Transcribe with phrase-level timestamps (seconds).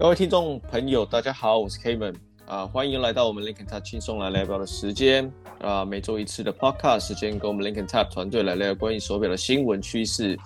[0.00, 2.14] 各位听众朋友，大家好，我是 Kman
[2.46, 5.30] 啊，欢迎来到我们 Lincoln Tap 轻松来聊表的时间
[5.60, 10.38] 啊，每周一次的 Podcast 时间，跟我们 Lincoln Tap 团队来聊关于手表的新闻趋势，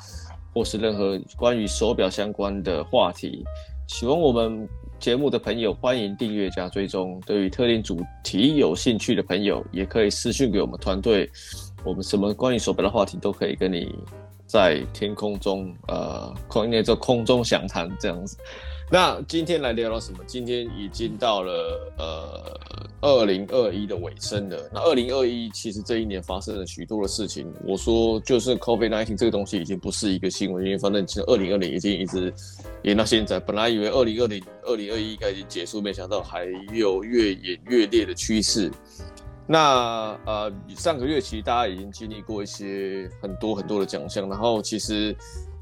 [0.53, 3.45] 或是任何关于手表相关的话题。
[3.87, 7.23] 喜欢我们节目的朋友，欢迎订阅加追踪。
[7.25, 11.31] 对于特定主题有兴趣的朋友，也可以私讯给我们团队，
[11.85, 13.95] 我们什么关于手表的话题都可以跟你
[14.49, 18.37] 在天空中呃，空那这空中详谈这样子。
[18.91, 20.19] 那今天来聊聊什么？
[20.27, 22.61] 今天已经到了呃
[23.01, 24.71] 二零二一的尾声了。
[24.73, 27.51] 那二零二一其实这一年发生了许多的事情。
[27.67, 32.33] 我说就是 COVID-19 这个东西已经不是一个新闻，因为反正其实二零二零已经一直
[32.83, 33.41] 演到现在。
[33.41, 38.71] 本来以为二零二零、二零二一应该已经结束，没想到还有越演越烈的趋势。
[39.47, 45.17] 那呃上个月其实大家已经经历过一些很多很多的奖项，然后其实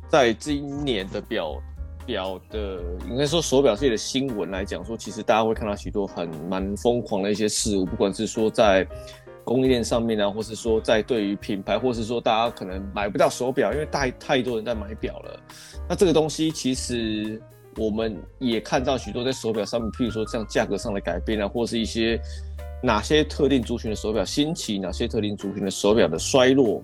[0.09, 1.57] 在今年的表。
[2.07, 8.87] 表的应该说手表界的新闻来讲，说其实大家会看到许多很蛮疯狂的一些事物，不管是说在
[9.45, 15.41] 供应链上面啊，或是说在对于品牌，或是说大家可能买不到手表，因为太太多人在买表了。
[15.89, 17.41] 那这个东西其实
[17.77, 22.21] 我们也看到许多在手表上面，譬如说像价格上的改变啊，或是一些
[22.83, 26.83] 哪些特定族群的手表兴起，哪些特定族群的手表的衰落。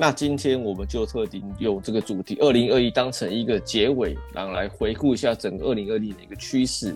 [0.00, 6.94] 那今天我们就特定用这个主题，二零二一当成一个结尾，然后来回顾一下整个二零二零的一个趋势。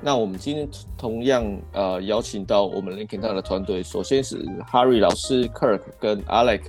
[0.00, 6.66] 那我们今天同样呃邀请到我们 Linkin 的团队，首先是 Harry 老师、Kirk 跟 Alex，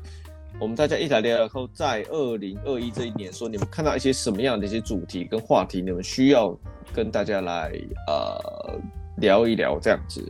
[0.60, 6.58] 我们大家一起来聊聊后，在二零二一这一年，说你们看到一些什么样的一些主题跟话题，你们需要
[6.92, 7.72] 跟大家来
[8.08, 8.82] 呃
[9.18, 10.28] 聊一聊这样子。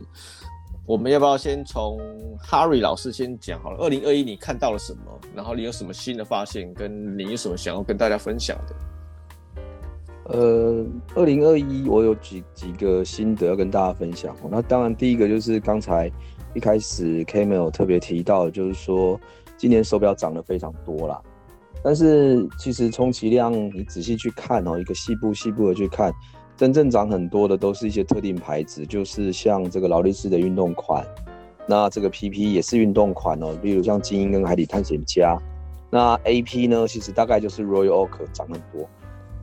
[0.88, 2.00] 我们要不要先从
[2.42, 3.76] Harry 老师先讲好了？
[3.84, 5.02] 二零二一你看到了什么？
[5.36, 6.72] 然后你有什么新的发现？
[6.72, 8.74] 跟你有什么想要跟大家分享的？
[10.32, 14.34] 呃，二零二一我有几几个心得要跟大家分享。
[14.50, 16.10] 那当然第一个就是刚才
[16.54, 19.20] 一开始 KMA 有特别提到，就是说
[19.58, 21.20] 今年手表涨得非常多啦。
[21.84, 26.10] 但是其实充其量你仔细去看哦，一个细部细部的去看。
[26.58, 31.06] 真正涨很多的都是一些特定牌子，就是像这个劳力士的运动款，
[31.68, 35.38] 那这个 PP 也是运动款哦，例如像精英跟海底探险家。
[35.88, 38.90] 那 AP 呢，其实大概就是 Royal Oak 涨很多。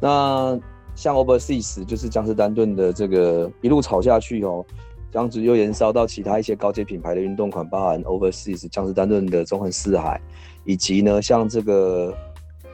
[0.01, 0.59] 那
[0.93, 4.65] 像 Overseas 就是江诗丹顿的这个一路炒下去哦，
[5.09, 10.19] 这样子又延烧到其他一些高阶品牌的运动款，包含 Overseas 江诗丹顿的中横四海，
[10.65, 12.13] 以及呢像这个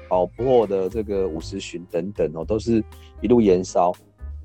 [0.09, 2.83] 宝珀的这个五十寻等等哦，都是
[3.21, 3.93] 一路延烧。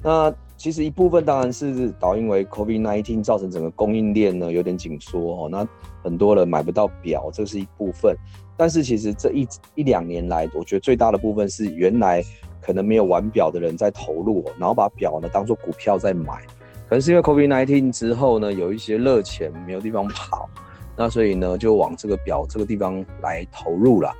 [0.02, 5.66] 那其实一部分当然是导因为 COVID-19 造成整个供应链呢有点紧缩哦，那
[6.02, 8.16] 很多人买不到表，这是一部分。
[8.56, 12.22] 但是其实这一一两年来，我觉得最大的部分是原来
[12.60, 16.42] 可能没有玩表的人在投入，然后把表呢当做股票在买。
[16.88, 20.48] 可能是因为 COVID-19 之后呢，有一些热钱没有地方跑，
[20.96, 24.14] 那所以呢就往这个表这个地方来投入了。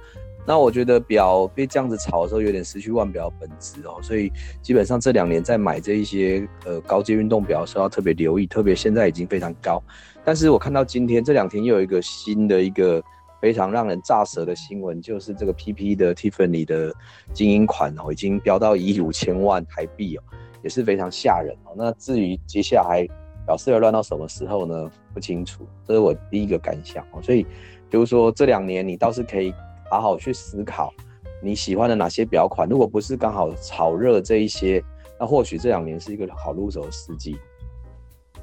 [0.47, 9.83] 那我觉得表被这样子炒的时候，有点失去腕表本质哦，所以基本上这两年在买这一些呃高阶运动表的时候要特别留意，特别现在已经非常高。
[10.25, 13.03] 但是我看到今天这两天又有一个新的一个
[13.41, 16.95] 非常让人咋舌的新闻，就是这个 PP 的 Tiffany 的
[17.33, 20.23] 精英款哦，已经飙到一亿五千万台币哦，
[20.63, 21.75] 也是非常吓人哦。
[21.77, 23.05] 那至于接下来
[23.45, 24.89] 表示要乱到什么时候呢？
[25.13, 27.21] 不清楚，这是我第一个感想哦。
[27.21, 27.45] 所以
[27.91, 29.53] 就是说这两年你倒是可以。
[29.91, 30.93] 好好去思考
[31.43, 34.83] 你喜欢的哪些表款，如果不是刚好炒热这一些，
[35.21, 37.37] 那或许这两年是一个好入手的时机。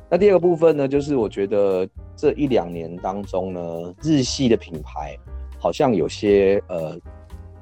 [0.09, 5.17] 那第二个部分呢，就是我觉得这一两年当中呢，日系的品牌
[5.57, 6.95] 好像有些呃，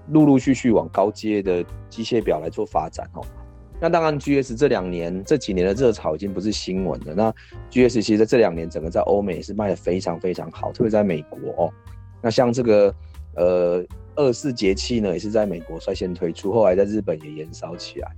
[0.10, 3.24] 陆陆续续往高阶的机械表来做发展哦。
[3.80, 7.14] 那当然，GS 这两年这几年的热潮已经不是新闻了。
[7.16, 7.32] 那
[7.72, 11.74] GS 其实在这两年整个在欧美是卖的非常非常好，特别在美国哦。
[12.22, 12.94] 那像这个。
[13.36, 13.84] 呃，
[14.16, 18.12] 二四节气呢，也是在美国率先推出，后来在日本也延烧起来。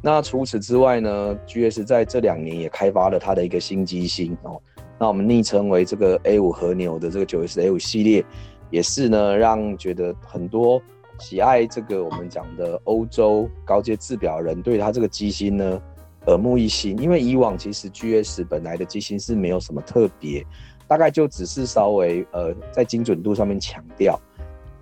[0.00, 4.60] 那除此之外呢，GS 在这两年也开发了它的一个新机芯哦。
[4.98, 8.24] 那我们昵称为这个 A 五和牛的这个九 S A 五系列，
[8.70, 10.80] 也是呢让觉得很多
[11.18, 15.82] 喜爱这个我们讲的欧洲高阶制表人对它这个机芯呢
[16.26, 16.96] 耳目一新。
[17.00, 20.46] 因为以往其实 GS 本来的机芯是没有什么特别，
[20.86, 24.20] 大概就只是稍微呃在精准度上面强调。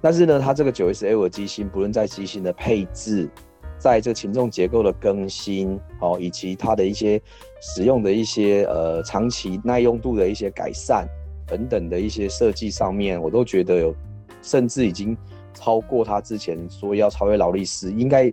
[0.02, 3.31] 但是呢，它这个九 S L 的机芯，不论在机芯的配置，
[3.78, 7.22] 在这个擒纵结构的更新，哦，以及它的一些
[7.60, 11.06] 使用的一些呃长期耐用度的一些改善
[11.46, 13.94] 等等的一些设计上面，我都觉得有，
[14.43, 15.16] 甚至已经
[15.54, 18.28] 超过它之前说要超越劳力士，应该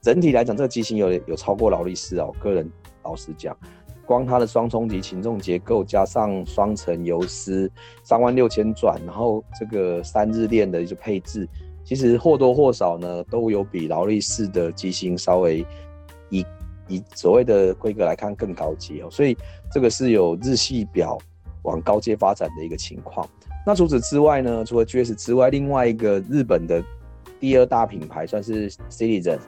[0.00, 2.34] 整体来讲，这个机型有有超过劳力士哦。
[2.40, 2.68] 个人
[3.04, 3.56] 老实讲，
[4.04, 7.70] 光它的双冲击擒纵结构加上双层游丝，
[8.02, 11.48] 三万六千转，然后这个三日链的一个配置，
[11.84, 15.64] 其实或多或少呢都有比劳力士的机芯稍微
[16.30, 16.44] 以
[16.88, 19.08] 以所谓的规格来看更高级哦。
[19.10, 19.36] 所以
[19.70, 21.16] 这个是有日系表
[21.62, 23.26] 往高阶发展的一个情况。
[23.64, 24.64] 那除此之外呢？
[24.64, 26.82] 除了 GS 之外，另外一个日本的
[27.38, 29.38] 第二大品牌算是 Citizen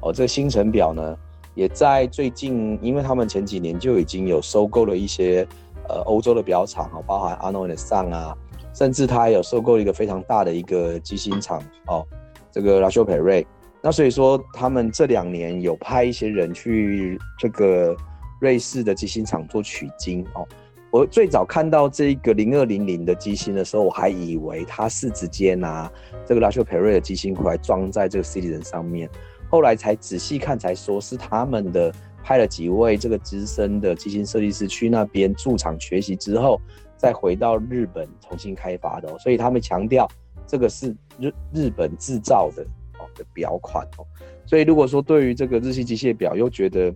[0.00, 1.16] 哦，这个星辰表呢，
[1.54, 5.46] 也在最近，因为他们前几年就已经有收购了一些
[5.88, 8.36] 呃欧洲的表厂哦，包含 Arnault Song 啊，
[8.74, 12.06] 甚至他还有收购一个非常大的一个机芯厂哦，
[12.50, 13.46] 这个 La Chaux-Perret。
[13.82, 17.96] 那所以说，他们这两年有派一些人去这个
[18.40, 20.46] 瑞士的机芯厂做取经哦。
[20.92, 25.90] 我最早看到这个零二零零的机芯的时候，我还以为它是直接拿
[26.24, 29.10] 这个 La Chaux-Perret 的机芯过来装在这个 Citizen 上面，
[29.52, 31.94] 后来才仔细看才说是他们的
[32.24, 36.58] 派了几位这个资深的机芯设计师去那边驻场学习之后，
[36.96, 40.08] 再回到日本重新开发的，所以他们强调
[40.46, 42.62] 这个是日日本制造的
[42.98, 44.06] 哦的表款哦，
[44.46, 46.92] 所以如果说对于这个日系机械表又觉得。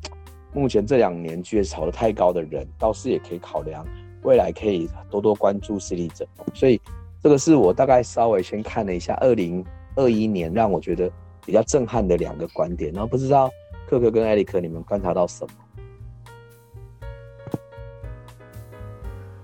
[0.54, 3.84] 目前这两年确实炒得太高的人，倒是也可以考量
[4.22, 6.26] 未来可以多多关注 City Z。
[6.54, 6.80] 所以
[7.22, 9.62] 这个是我大概稍微先看了一下二零
[9.96, 11.12] 二一年让我觉得
[11.46, 13.48] 比较震撼的两个观点，然后不知道
[13.88, 15.52] 克克跟艾利克你们观察到什么？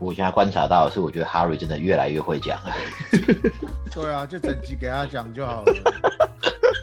[0.00, 2.74] 我现在观察到的是，我觉得 Harry 真的越来越会讲了。
[3.94, 5.72] 对啊，就整集给他讲就好了。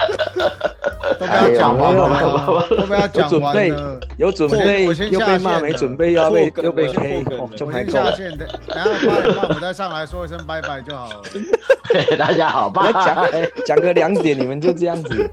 [1.19, 3.99] 都不要讲完了，都不要讲完了。
[4.17, 7.23] 有准备又被骂，没准备要被又被 K，，
[7.55, 8.47] 就我先下线的。
[8.67, 11.15] 然后八点半我再上来说一声拜拜就好了。
[12.17, 13.03] 大家好，拜拜。
[13.03, 13.27] 讲
[13.65, 15.29] 讲个两点，你们就这样子。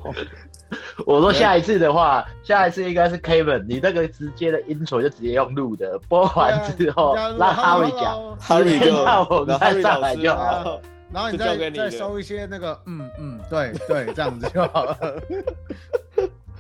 [1.05, 8.95] 我说下一次的话，下一次应该是 Kevin，你那个直接的 intro 就直接用录的，播完之后让 Harry 讲，Harry 就
[9.35, 10.81] 我们再上来就好。
[11.13, 14.97] 然后你再再收一些那个，嗯嗯，对对，这样子就好了。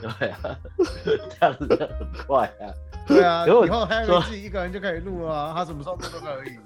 [0.00, 0.58] 对啊，
[1.08, 2.68] 这样子就很快啊。
[3.06, 6.58] 对啊，以后 Harry 自己一个人就可以录了啊，他什么时候录都可以。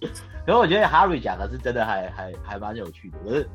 [0.46, 3.48] 可是我觉得 Harry 讲的是真的还还还蛮有趣的，可是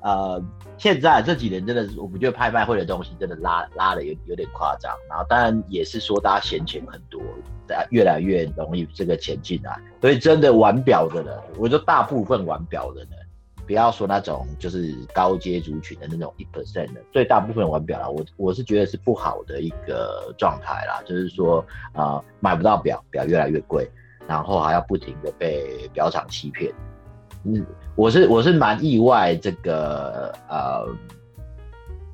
[0.00, 0.42] 呃，
[0.76, 7.22] 现在这几年真的是，我们觉得拍卖会的东西真的拉拉的有有点夸张，然后当然也是说大家闲钱很多。
[7.90, 13.08] 越来越容易这个前进啊，所以真的玩表的人，我说大部分玩表的人，
[13.66, 23.90] 不要说那种就是高阶族群的那种一 percent 的，最大部分玩表啦，我我是觉得是不好的一个状态啦，就是说啊、买不到表，表越来越贵，
[24.26, 26.72] 然后还要不停的被表厂欺骗，
[27.44, 27.64] 嗯，
[27.94, 30.86] 我是我是蛮意外这个呃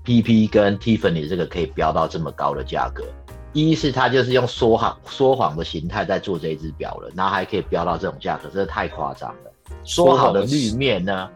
[0.05, 3.05] ，PP 跟 Tiffany 这个可以飙到这么高的价格。
[3.53, 9.51] 一是他就是用说谎说谎的形态在做这一只表了，然后还可以标到这种价格，真的太夸张了。
[9.85, 11.29] 说好的绿面呢？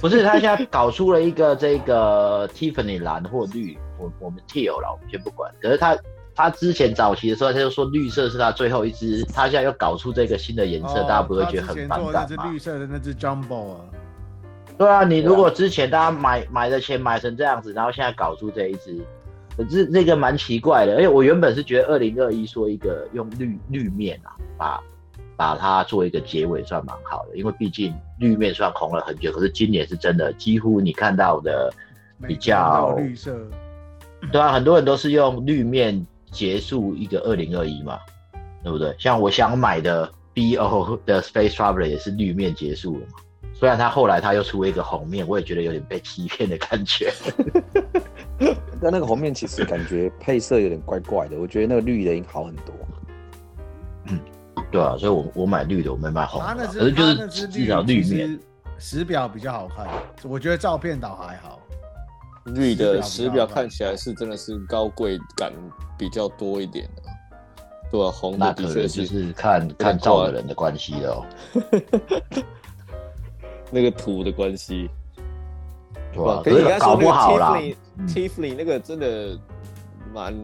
[0.00, 5.50] 不是，他现在搞出了一个这个 Tiffany 蓝或绿，我我们 Teal 了，我们先不管。
[5.60, 5.98] 可是他
[6.34, 12.26] 他之前早期的时候他就说绿色是他最后一只，他现在又搞出这个新的颜色，哦、大家不会觉得很反感吗？
[12.28, 13.80] 是绿色的那只 Jumbo 啊。
[14.78, 19.04] 对啊，你如果之前大家买买的钱买成这样子，然后现在搞出这一只。
[19.68, 24.82] 这这个蛮奇怪的，而且我原本是觉得二零二一说一个用绿绿面啊，把
[25.36, 31.72] 把它做一个结尾算蛮好的，因为毕竟绿面算红了很久，可是今年是真的几乎你看到的
[32.26, 33.36] 比较绿色，
[34.30, 37.98] 对啊，很多人都是用绿面结束一个二零二一嘛，
[38.62, 38.94] 对不对？
[38.98, 43.18] 像我想买的 BO 的 Space Traveler 也是绿面结束了嘛，
[43.54, 47.10] 虽然他后来他又出了一个红面，我也觉得有点被欺骗的感觉。
[48.82, 52.74] 但那个红面其实感觉配色有点怪怪的，我觉得那个绿的应该好很多。
[54.06, 54.18] 嗯，
[54.70, 56.46] 对啊，所以我我买绿的，我没买红的。
[56.46, 58.40] 它那只，可是就是至少绿面
[58.78, 59.86] 实表比较好看，
[60.24, 61.60] 我觉得照片倒还好。
[62.46, 65.52] 绿的实表看起来是真的是高贵感
[65.98, 67.02] 比较多一点的，
[67.90, 71.26] 对啊，红的的确就是看看照的人的关系哦。
[73.70, 74.88] 那个图的关系。
[76.12, 76.42] 对吧？
[76.44, 77.56] 可是搞不好啦。
[78.08, 79.38] Tiffany 那个真的
[80.12, 80.34] 蛮，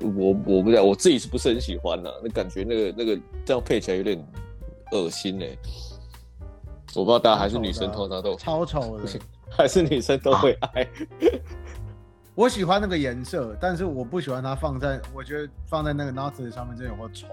[0.00, 2.12] 我我不知道，我自己是不是很喜欢的？
[2.22, 4.24] 那感觉那个那个这样配起来有点
[4.92, 5.48] 恶心哎。
[6.94, 9.04] 我不知道大家还是女生通常都超丑的，
[9.50, 10.86] 还是女生都会爱。
[12.34, 17.26] 我喜欢那个颜色，但是我不喜欢它放在，我觉得放在那个 Nautilus 上面真的有够丑。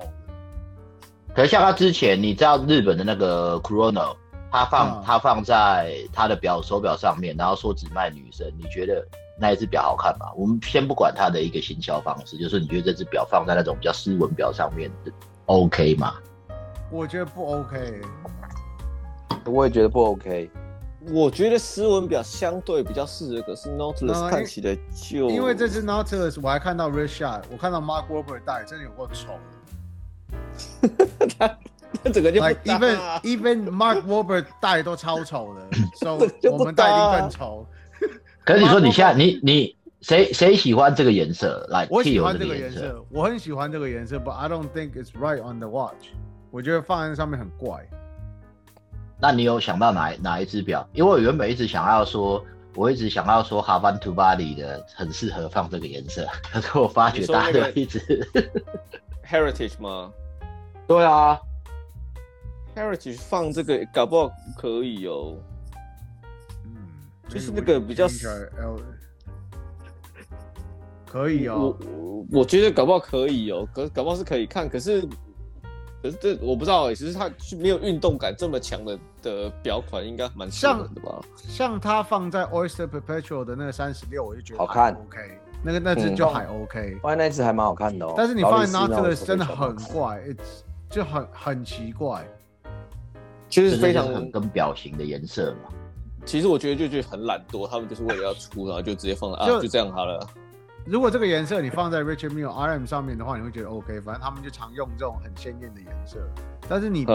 [1.36, 4.15] 可是像他之前，你知道日本的那个 Chrono。
[4.51, 9.06] 他放、嗯、他放在他的表手表上面，然后说只卖女生，你觉得
[9.39, 10.25] 那一只表好看吗？
[10.36, 14.91] 我们先不管他的一个行销方式，就是你觉得这只表放在那种比较斯文表上面
[15.46, 16.15] ，OK 吗？
[16.91, 18.01] 我觉得不 OK。
[19.46, 20.50] 我也觉得不 OK。
[21.12, 29.29] 我觉得斯文表相对比较适合，可是 Nautilus 看起来就因为这只 Nautilus 我还看到 Richard，我看到 Mark Wahlberg 戴，真的有够丑。
[32.03, 36.17] 他他整个就不搭、啊 like、even even Mark Wahlberg 戴都超丑的， so
[36.51, 37.65] 我们戴一定更丑。
[38.46, 41.65] 可是你说你现在你你谁谁喜欢这个颜色？
[41.69, 46.10] 来，我喜欢这个颜色，我很喜欢这个颜色，but I don't think it's right on the watch。
[46.51, 47.86] 我觉得放在上面很怪。
[49.22, 50.88] 那你有想到哪哪一只表？
[50.93, 52.43] 因为我原本一直想要说，
[52.75, 58.00] 我一直想要说 Havan Tuvali 的很适合放这个颜色，可是我发觉大家都一直
[59.29, 60.12] Heritage 吗？
[60.88, 61.39] 对啊
[62.79, 65.36] ，Heritage 放这个搞不好可以哦。
[66.65, 66.77] 嗯，
[67.27, 68.07] 就是那个比较
[71.05, 71.77] 可以哦。
[71.81, 75.07] 我我觉得搞不好可以哦，可搞不好是可以看，可是。
[76.01, 81.19] 可是这我不知道哎、欸，其实它没有运动感这么强的的表款，应该蛮像的吧？
[81.36, 88.13] 像它放在 Oyster Perpetual 的那个三十六，我就觉得 OK, 好看，OK，那个那只就还 OK，放、嗯、那只还蛮好看的哦。
[88.15, 90.24] 但是你放在 Nautilus 真的很怪，
[90.89, 92.25] 就很很奇怪，
[93.50, 95.70] 其实非常很跟表型的颜色嘛。
[96.25, 100.20] 其实我觉得就觉得很懒惰，他们就是为了要出，然后就直接放了啊，就这样好了。
[100.86, 104.00] 如果这个颜色你放在 Richard Mille RM 上面的话，你会觉得 OK。
[104.01, 106.20] 反正他们就常用这种很鲜艳的颜色。
[106.68, 107.06] 但是你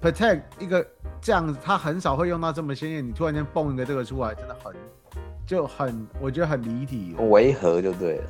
[0.00, 0.86] Protect 一个
[1.20, 3.06] 这样子，他很少会用到这么鲜艳。
[3.06, 4.74] 你突然间蹦一个这个出来，真的很
[5.46, 8.24] 就很，我觉得很离题，违和就对了。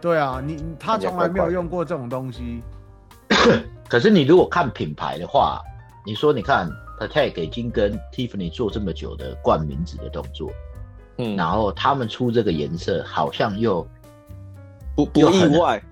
[0.00, 2.62] 对啊，你他从来没有用过这种东西。
[3.88, 5.60] 可是你如果看品牌的话，
[6.04, 6.70] 你说你看
[7.00, 10.50] Patek 已经跟 Tiffany 做这么久的冠名子的动作，
[11.18, 13.86] 嗯，然后他们出这个颜色，好像又。
[14.96, 15.82] 不不意外，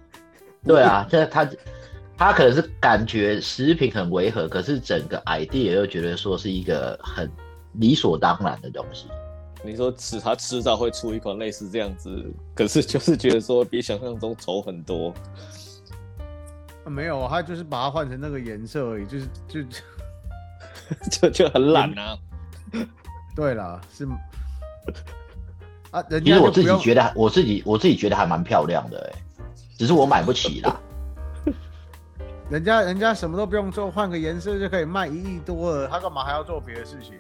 [0.63, 1.45] 对啊，这他
[2.17, 7.29] 他可能是感觉食品很违和，可是整个 idea 又觉得说是一个很
[7.73, 9.09] 理所当然的东西。
[9.65, 15.13] 你说吃他迟早会出一款类似这样子，可是就是觉得说比想象中丑很多。
[16.85, 19.61] 啊、没有，他就是把它换成那个颜色而已，就是就
[21.11, 22.19] 就 就很懒啊。
[23.35, 24.07] 对啦，是。
[25.91, 29.13] 啊，其实我自己觉得，我自己我自己觉得还蛮漂亮的
[29.77, 30.81] 只是我买不起啦。
[32.51, 37.15] 人家人家什么都不用做，换个颜色就可以卖一亿多了，他干嘛还要做别的事情？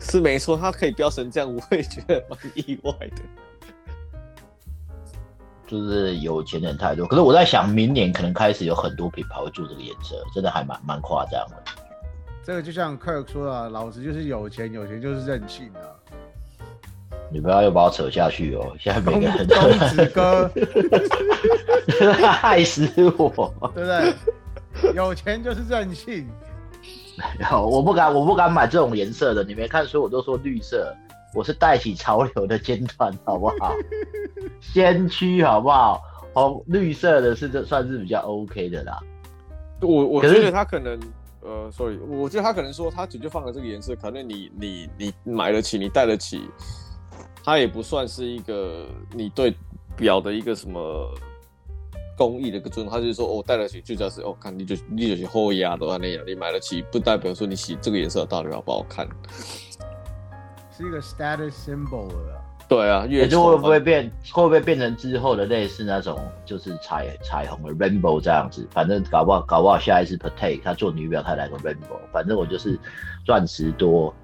[0.00, 3.22] 是没错，他可以飙成这样，我也觉得蛮意外的。
[5.66, 11.62] 就是有钱人太多，可是我在想，明年可能开始有很多品牌会做这个颜色，真的还蛮蛮夸张的。
[12.44, 15.80] 这个就像 Kirk 说的，老子就是有钱，有钱就是任性啊。
[17.30, 18.76] 你不要又把我扯下去哦！
[18.78, 20.50] 现在每个人都公子哥，
[22.30, 22.86] 害死
[23.16, 24.92] 我，对不对？
[24.94, 26.28] 有钱就是任性。
[27.50, 29.42] 我不敢，我不敢买这种颜色的。
[29.42, 30.94] 你没看，所以我都说绿色。
[31.32, 33.74] 我是带起潮流的尖端，好不好？
[34.60, 36.02] 先驱，好不好？
[36.34, 39.00] 红绿色的是这算是比较 OK 的啦。
[39.80, 40.98] 我我觉得他可能，
[41.44, 46.48] 呃，sorry，我觉得他可能说他直接放了这个颜色，可能你你你买得起，你戴得起。
[47.44, 49.54] 它也不算是一个你对
[49.94, 51.14] 表的一个什么
[52.16, 59.06] 工艺的一个尊重，他就是说哦，戴得起就叫是哦，看你就你就是后压的话那样，你买得起不代表说你洗这个颜色到底好不好看，
[60.74, 62.43] 是一个 status symbol 了。
[62.68, 68.66] 对啊，也就会不会变会不会变成之后的类似那种就是彩彩虹的 rainbow 这样子？
[68.70, 72.78] 反正搞不好搞不好下一次 Patek 他做女表他来个 rainbow，反正我就是
[73.24, 74.14] 钻石多，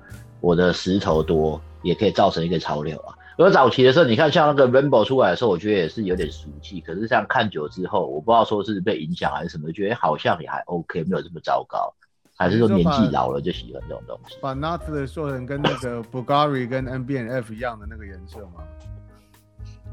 [0.41, 1.61] 我的石头多。
[1.83, 3.15] 也可以造成一个潮流啊。
[3.39, 6.79] 而早期的时候，你看像那个 Rainbow 出来的时候，我觉得也是有点俗气。
[6.83, 11.91] 可是像看久之后，我不知道说是被影响还是什么，觉得好像也还 OK，没有这么糟糕。
[12.41, 14.35] 还是说年纪老了就喜欢这种东西？
[14.41, 18.65] 把 Nautilus 做成跟那个 Bulgari 跟 NBNF 一样的那个颜色吗？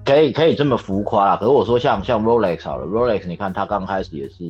[0.06, 1.36] 可以，可以这么浮夸啊。
[1.36, 4.44] 可是我说像像 Rolex 好了，Rolex 你看它刚开始也是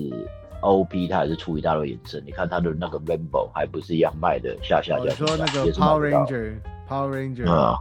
[0.61, 2.21] OP，它也是出一大堆颜色。
[2.23, 5.05] 你看它的那个 Rainbow 还不是一样卖的下下架。
[5.05, 6.53] 你说那个 Power Ranger。
[6.87, 7.79] Power Ranger，啊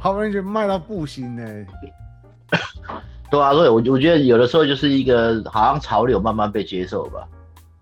[0.00, 1.66] ，Power Ranger 卖到不行呢。
[3.28, 7.26] 对啊，所以我我觉得有的时候就是一个好像潮流慢慢被接受吧。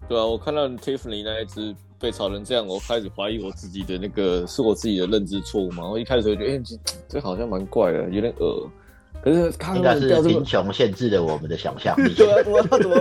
[0.09, 5.89] 对啊，我看到 Tiffany 那一只被炒成这样，我开始怀疑我自己的那个是我自己的认知错误嘛。
[5.89, 8.69] 我一开始就觉得，哎、欸，这好像蛮怪的，有点恶。
[9.23, 12.13] 可是应该是贫穷限制了我们的想象力。
[12.15, 13.01] 对啊，我要怎么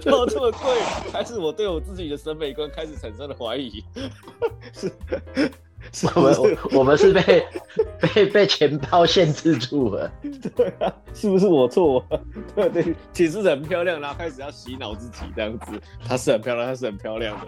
[0.00, 0.80] 跳这么贵？
[1.12, 3.84] 还是我对我自己的审美观开始产生了怀疑？
[6.14, 7.46] 我们我们是被
[8.14, 10.10] 被被钱包限制住了。
[10.54, 12.04] 对啊，是不是我错？
[12.54, 15.80] 对对，其实很漂亮，然后开始要洗脑自己这样子。
[16.06, 17.46] 她是很漂亮，她是很漂亮的。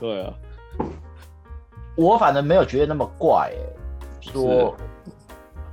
[0.00, 0.32] 对啊，
[1.96, 3.52] 我反正没有觉得那么怪
[4.20, 4.74] 说。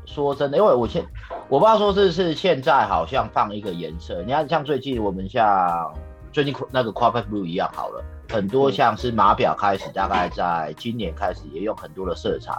[0.08, 1.04] 说真的，因为我现
[1.50, 5.94] 我不知道说这是现在好像放一个颜色，你看像最近我们像
[6.32, 12.54] 最近那个 Corvette Blue 一样好了，很多像是码表开始，大概在今年开始也用很多的色彩，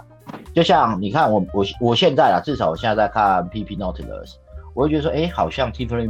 [0.53, 4.35] 就像你看我我我现在啊，至少我现在在看 PP Nautilus，
[4.73, 6.09] 我会觉得说，哎、欸，好像 Tiffany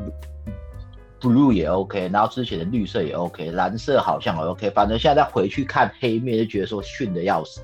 [1.20, 7.62] Blue 也 OK，然后之前的绿色也 OK，蓝色好像也 OK，反正现在再回去看黑面就觉得说逊的要死，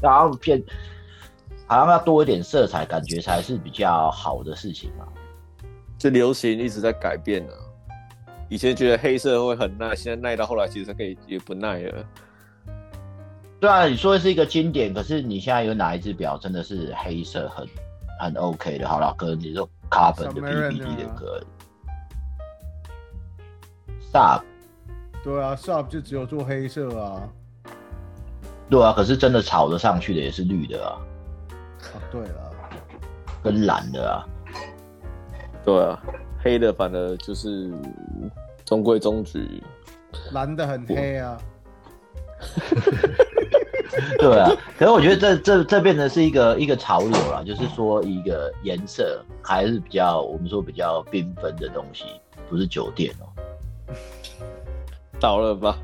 [0.00, 0.62] 然后变。
[1.66, 5.06] 好像要多一点色彩，感觉才是比较好的事情嘛。
[5.96, 7.52] 这流行一直在改变呢。
[8.48, 12.04] 以前觉得黑色会很耐，现在耐到后来其实可以也不耐了。
[13.60, 17.66] 对啊，你说的是一个经典，可是你现在有哪一只表真的是黑色很
[18.20, 18.86] 很 OK 的？
[18.86, 21.40] 好了，哥，你说 Carbon 的 BBD 的歌
[24.12, 24.42] ，Sub。
[25.22, 27.26] 对啊，Sub 就只有做黑色啊。
[28.68, 31.00] 对啊，可是真的炒得上去的也是绿的啊。
[31.94, 32.50] 哦、对了，
[33.42, 34.26] 跟蓝的啊，
[35.64, 36.02] 对啊，
[36.44, 37.72] 黑的反而就是
[38.66, 39.62] 中规中矩，
[40.32, 41.40] 蓝的很黑啊，
[44.20, 52.04] 对啊，可是我觉得这这这变成是一个一个潮流了，就是说一个颜色还是比较我们说比较缤纷的东西，
[52.50, 53.24] 不是酒店哦，
[55.18, 55.78] 倒了吧。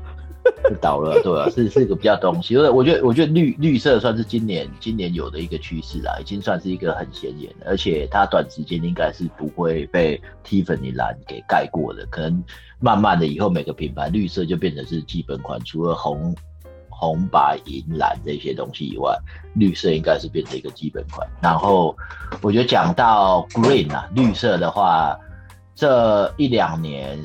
[0.81, 12.43] 倒了，对啊，是是一个比较东西，因为我觉得我觉得绿绿色算是今年今年有的一个趋势啦，已经算是一个很显眼的，而且它短时间应该是不会被 Tiffany 蓝给盖过的，可能
[12.79, 16.33] 慢慢的以后每个品牌绿色就变成是基本款，除了红
[16.89, 19.15] 红白银蓝这些东西以外，
[19.55, 21.27] 绿色应该是变成一个基本款。
[21.41, 21.95] 然后
[22.41, 25.19] 我觉得讲到 Green 啊，绿色的话，
[25.75, 27.19] 这一两年。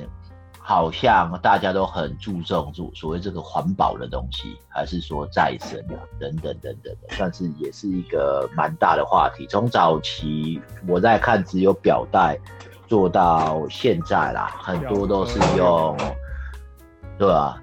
[0.69, 9.47] 好像大家都很注重做所谓这个环保的东西，还是说再生啊，等等等等的，算是也是一个蛮大的话题。
[9.47, 12.37] 从早期我在看只有表带，
[12.89, 15.97] 做到现在啦，很多都是用，
[17.17, 17.63] 对吧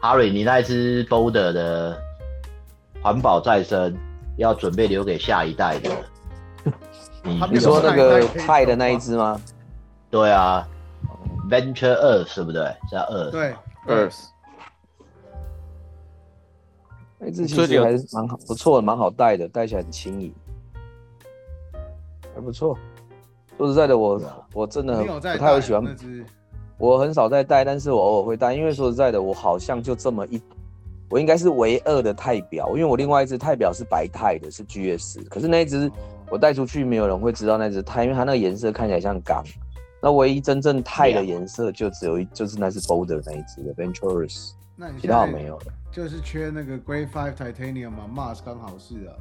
[0.00, 2.00] ？Harry，你那只 Boulder 的
[3.02, 3.94] 环保再生
[4.38, 5.90] 要准备留给下一代的。
[7.22, 9.38] 你你说那个钛的那一只吗？
[10.10, 10.66] 对啊。
[11.48, 12.74] Venture Earth 对不对？
[12.90, 13.30] 叫 Earth。
[13.30, 13.54] 对
[13.86, 14.24] ，Earth。
[17.18, 20.32] 那只其实还是蛮好，不错的，蛮好戴的，戴起来很轻盈，
[22.34, 22.78] 还不错。
[23.56, 24.20] 说实在的，我
[24.54, 25.82] 我真的不太会喜欢。
[26.78, 30.40] 我很少在戴，但是我偶尔会戴，因为说实在的，我好像就这么一，
[31.10, 35.90] 我应该是唯二的钛表，因为我另外一只钛表是白钛的，是 GS，可是那一只
[36.30, 39.42] 我带出去，没有人会知道那只钛，因为它那个颜色看起来像钢。
[40.00, 44.52] 那唯一真正钛的颜色就只有一，就是那是 Boulder 那一只的 Venturous，
[45.00, 45.64] 其他没有了。
[45.90, 49.12] 就是缺那个 Grade Five Titanium 嘛，Mars 刚好是啊。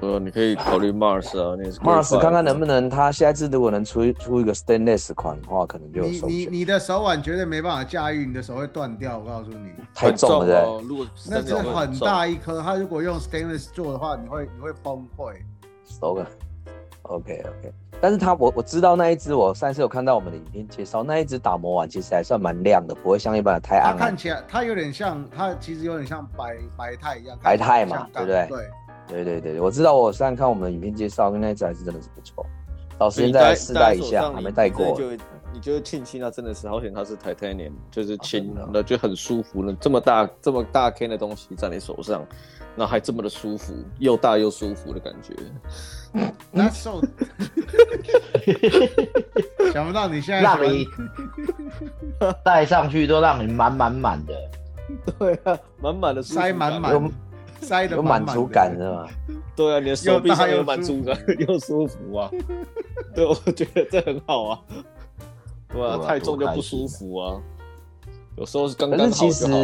[0.00, 6.02] 呃，你可以考虑 Mars 啊，那是 Mars 看看能不能，他下一次如果能出出一个 Stainless 款的话，可能就。
[6.02, 9.70] 你你你的手腕绝对没办法驾驭，你的手会断掉，我告诉你。
[9.94, 15.34] 太重了，哦，如果那是很大一颗，他如果用 Stainless 做的话，你会你会崩溃。
[15.84, 16.26] 收了。
[17.02, 17.72] OK OK。
[18.00, 27.38] 但是它我我知道那一只，我上次有看到我们的影片介绍，那一只打磨完其实还算蛮亮的，不会像一般的太暗，它看起来它有点像，它其实有点像白白钛一样。
[27.42, 28.48] 白钛嘛，对不对？
[29.06, 29.94] 对对对对，我知道。
[29.94, 32.44] 我上次看我们的影片介绍，那一只还是真的是不错。
[32.98, 34.86] 老师现在试戴一下，还没戴过。
[34.86, 39.72] 你就你就庆幸它真的是好险，它是 Titanium，就是轻的，就很舒服了。
[39.74, 42.24] 这么大这么大 K 的东西在你手上，
[42.76, 45.34] 然后还这么的舒服，又大又舒服的感觉。
[46.52, 47.00] 那瘦，
[49.72, 50.86] 想不到你现在让你
[52.44, 54.34] 戴上去都让你满满满的，
[55.18, 57.10] 对啊，满满的塞满满，
[57.62, 59.08] 塞的有满足感是吗？
[59.56, 62.14] 对啊，你的手臂上有满足感又舒服。
[62.16, 62.30] 啊，
[63.14, 64.60] 对，我觉得这很好啊，
[65.72, 67.40] 对啊，太重就不舒服啊，
[68.36, 69.58] 有时候是刚刚好就好。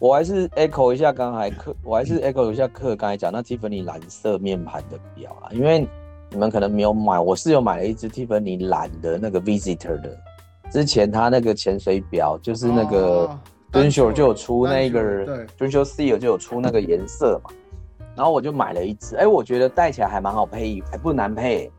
[0.00, 5.86] 我还是 echo 一下刚才课，我还是 echo 一下课刚才讲那 Tiffany 蓝色面盘的表啊，因为
[6.30, 10.18] 你们可能没有买，我是有买了一只 Tiffany 蓝的那个 Visitor 的，
[10.70, 13.30] 之前他那个潜水表就是那个
[13.72, 17.50] Dunhill 就有出那个 Dunhill Seal 就有出那个颜色嘛，
[18.16, 21.70] 然后我就买了一只，哎、欸，我觉得戴起来还蛮好配，还不难配，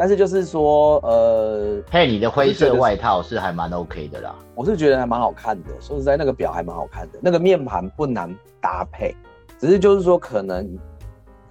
[0.00, 4.34] 但是就是说，呃，配你的灰色外套是还蛮 OK 的啦。
[4.54, 9.14] 我是觉得还蛮好看的，说实在，那个表还蛮好看的，那个面盘不难搭配，
[9.58, 10.78] 只是就是说可能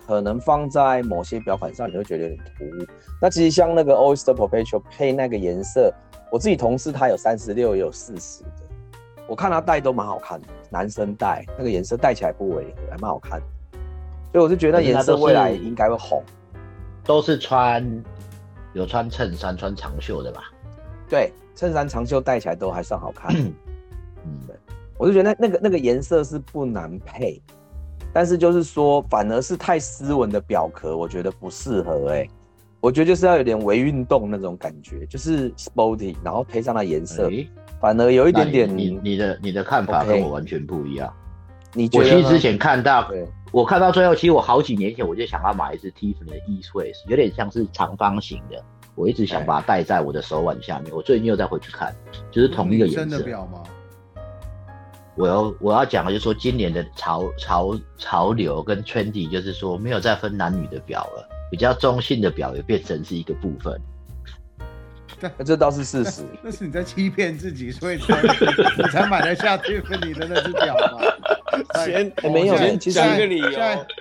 [0.08, 2.88] 可能放在某些表款上你会觉得有点突兀。
[3.22, 5.94] 那其实像那个 Oyster Perpetual 配那个颜色，
[6.32, 8.50] 我自己同事他有三十六也有四十的，
[9.28, 13.46] 我看他戴都蛮好看的，男生戴那个颜色戴起来不违和，还蛮好看的。
[14.32, 16.24] 所以我是觉得颜色未来应该会红，
[17.04, 17.86] 都是穿
[18.74, 20.44] 有穿衬衫穿长袖的吧？
[21.10, 21.32] 对。
[21.56, 23.52] 衬衫长袖戴起来都还算好看，嗯，
[24.48, 24.56] 对，
[24.98, 27.42] 我就觉得那那个那个颜色是不难配，
[28.14, 32.26] 但是就是说反而是太斯文的表壳，我觉得不适合哎，
[32.80, 37.50] 我觉得就是要有点微运动那种感觉，就是 sporty，然后配上那颜色，欸，
[37.82, 41.10] 反而有一点点你你的你的看法跟我完全不一样。
[41.10, 41.14] Okay.
[41.74, 43.12] 你我其实之前看到，
[43.52, 48.64] 我看到最后，其实我好几年前我就想要买一只 Tiffany 的 East West，有点像是长方形的。
[48.96, 50.94] 我一直想把它戴在我的手腕下面。
[50.94, 51.96] 我最近又再回去看，
[52.32, 53.20] 就是同一个颜色。
[53.24, 53.64] 表吗？
[55.16, 63.82] 我要我要讲的就是说，今年的潮潮潮流跟 trendy，就是说没有再分男女的表了，比较中性的表也变成是一个部分。
[65.38, 66.22] 那这倒是事实。
[66.44, 71.02] 那是你在欺骗自己，所以才你才买得下 Tiffany 的那只表吗？
[71.84, 73.52] 先没有，先讲一个理由，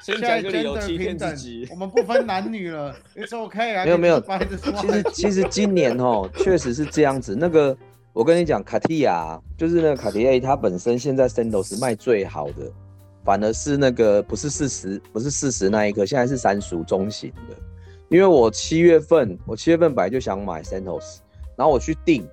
[0.02, 1.66] 先讲一个理由欺骗自己。
[1.70, 3.84] 我们不分男女了，It's OK 啊。
[3.84, 7.36] 没有没有，其实其实今年哦，确实是这样子。
[7.38, 7.76] 那个
[8.12, 12.70] 我跟你讲，卡地亚就是那个卡地亚，它本身现在 Sandals 卖最好的，
[13.24, 17.56] 反而是那个不是四十，不是四十那一颗，现在是三十五中型的。
[18.08, 21.18] 因为我七月份，我七月份本来就想买 Sandals，
[21.56, 22.26] 然后我去订，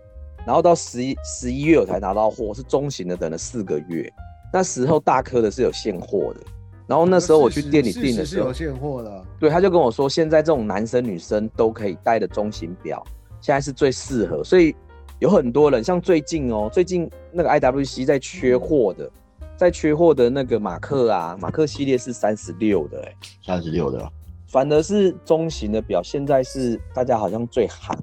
[0.45, 4.11] 然后到十一十一月我才拿到货，是中型的，等了四个月。
[4.53, 6.39] 那时候大颗的是有现货的，
[6.87, 13.05] 然后那时候我去店里订的时候是有现货的，对，他就跟我说，现在这种男生女生都可以戴的中型表，
[13.41, 14.73] 现在是最适合，所以
[15.19, 19.11] 有很多人像最近哦，最近那个 IWC 在缺货的，
[19.57, 23.13] 在缺货的那个马克啊，马克系列是三十六的，哎，
[23.45, 24.09] 三十六的，
[24.55, 27.93] 反而是中型的表，现在是大家好像最夯，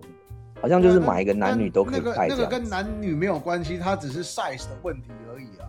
[0.61, 5.65] 好像就是买一个男女都可以戴那个跟男女没有关系，它只是 size 的问题而已啊。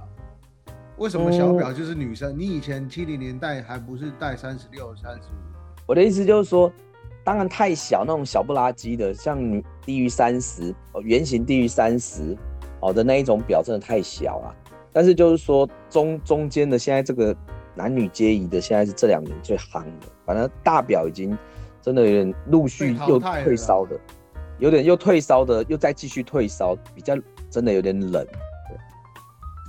[0.98, 2.36] 为什么小表就是女生？
[2.36, 5.86] 嗯、你以前七零年代还不是戴三十六、三十五？
[5.86, 6.70] 我的意思就是说，
[7.24, 12.38] 当然太小那种小不拉几的，像你低于三十，圆形低于三十，
[12.82, 14.54] 哦的那一种表真的太小了。
[14.92, 17.34] 但是就是说中中间的，现在这个
[17.74, 20.08] 男女皆宜的，现在是这两年最夯的。
[20.26, 21.38] 反正大表已经
[21.82, 24.00] 真的有点陆续又退烧的，
[24.60, 27.16] 有点又退烧的，又再继续退烧，比较
[27.50, 28.26] 真的有点冷。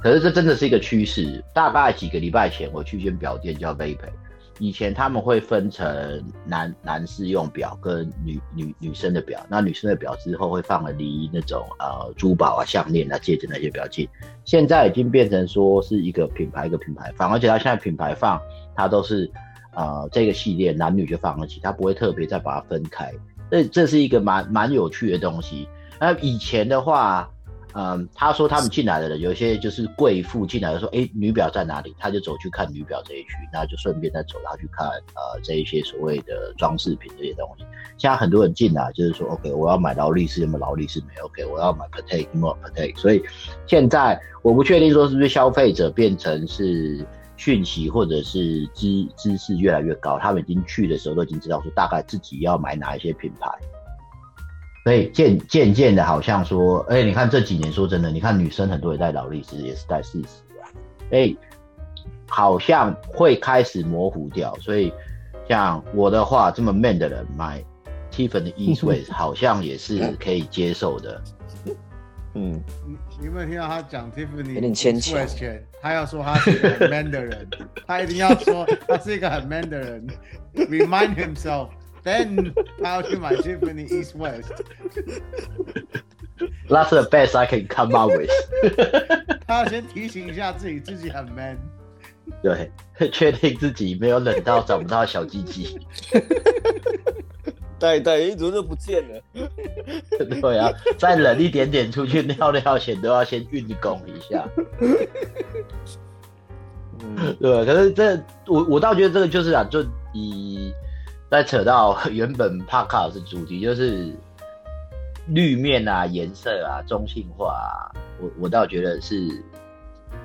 [0.03, 1.43] 可是这真的是一个趋势。
[1.55, 4.11] 大概几个礼拜前，我去一间表店叫 vaper。
[4.61, 9.45] 以前他们会分成男男士用表跟女女女生的表。
[9.49, 14.09] 那女生的表之后会放了离那种呃珠宝啊、项链啊、戒指那些表近。
[14.45, 18.38] 现在已经变成说是一个品牌一个品牌放，而且它现在品牌放
[18.77, 19.29] 它都是
[19.74, 23.12] 呃这个系列男女就放一起，他不会特别再把它分开。
[23.50, 25.68] 这这是一个蛮蛮有趣的东西。
[26.00, 27.28] 那以前的话。
[27.76, 31.92] 嗯，他说他们进来的人，有些就是贵妇进来的说，哎、女表在哪里？
[31.98, 37.64] 他就走去看女表这一区，那就顺便再走他去看呃这一些所谓的装饰品这些东西。
[37.98, 42.96] 现在很多人进来就是说，OK，我要买劳力士，有没有劳力士没？OK，我要买 Patek，有没有 Patek？
[42.96, 43.20] 所以
[43.66, 47.04] 现在我不确定说是不是消费者变成是
[47.37, 53.51] 讯息或者是知知识越来越高，他们已经去的时候都已经知道说大概自己要买哪一些品牌。
[54.85, 60.27] 所以渐渐渐的，好像说，哎、欸，你看这几年，说真的，你看女生很多也戴劳力士，也是戴四十
[60.61, 60.68] 啊，
[61.11, 61.37] 哎、欸，
[62.29, 64.55] 好像会开始模糊掉。
[64.61, 64.92] 所以，
[65.49, 67.64] 像我的话，这么 man 的人买
[68.12, 71.18] Tiffany West 好像也是可以接受的。
[72.35, 75.18] 嗯，你你有没有听到他讲 Tiffany 有点牵强？
[75.81, 77.49] 他要说他是一个很 man 的人，
[77.87, 80.07] 他一定要说他是一个很 man 的人
[80.55, 81.68] ，remind himself。
[82.03, 84.53] Then 他要去买 Tiffany East West。
[86.68, 88.31] That's the best I can come up with。
[89.47, 91.57] 他要先提醒一下自己，自己很 man。
[92.42, 92.70] 对，
[93.11, 95.79] 确定自己没有冷到找不到小鸡鸡。
[97.85, 99.20] 对对，一直都不见了。
[100.40, 104.49] 对啊，再冷一点点出去尿尿前都要先运功一下。
[107.01, 108.16] 嗯，对，可是这
[108.47, 110.73] 我我倒觉得这个就是啊，就以。
[111.31, 114.14] 再扯到原本 Podcast 主题，就是
[115.27, 119.42] 绿面啊、颜色啊、中性化啊，我我倒觉得是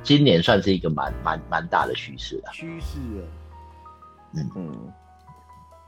[0.04, 2.52] 今年算是一个蛮蛮蛮大的趋势了。
[2.54, 3.26] 趋势啊，
[4.36, 4.94] 嗯嗯，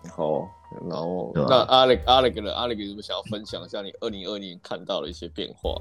[0.10, 0.50] 好，
[0.90, 5.76] 然后那 Alex Alex 呢？Alex 有什么想要分享一下你二零二年看到的一些变化？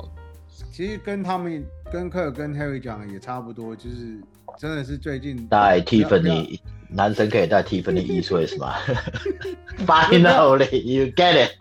[0.73, 4.21] 其实跟他们跟克尔跟 Harry 讲的也差不多，就是
[4.59, 8.75] 真的是最近带 Tiffany，男生可以带 Tiffany E-Swiss 吗？
[9.87, 11.53] Finally you get it。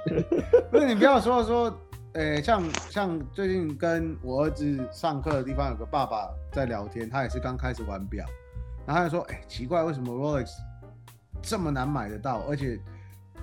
[0.71, 1.73] 不是你不要说说，
[2.13, 8.25] 诶、欸，像像最近跟我儿子上课的地方有个爸爸在聊天，他也是刚开始玩表，
[8.85, 10.49] 然后他就说，哎、欸，奇怪为什么 Rolex
[11.41, 12.77] 这么难买得到，而且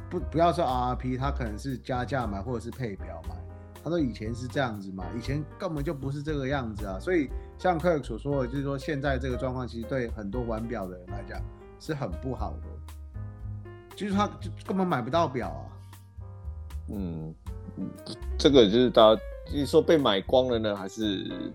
[0.08, 3.34] 不不要说 RRP，他可能是加价买或者是配表买。
[3.82, 11.40] 他说以前是这样子嘛，以前根本就不是这个样子啊，所以像 Kirk 所说的，就是说现在这个状况其实对很多玩表的人来讲
[11.78, 15.62] 是很不好的，就是他就根本买不到表啊。
[16.88, 17.32] 嗯，
[18.36, 19.20] 这个就是大家，
[19.52, 21.52] 你说被买光了呢，还是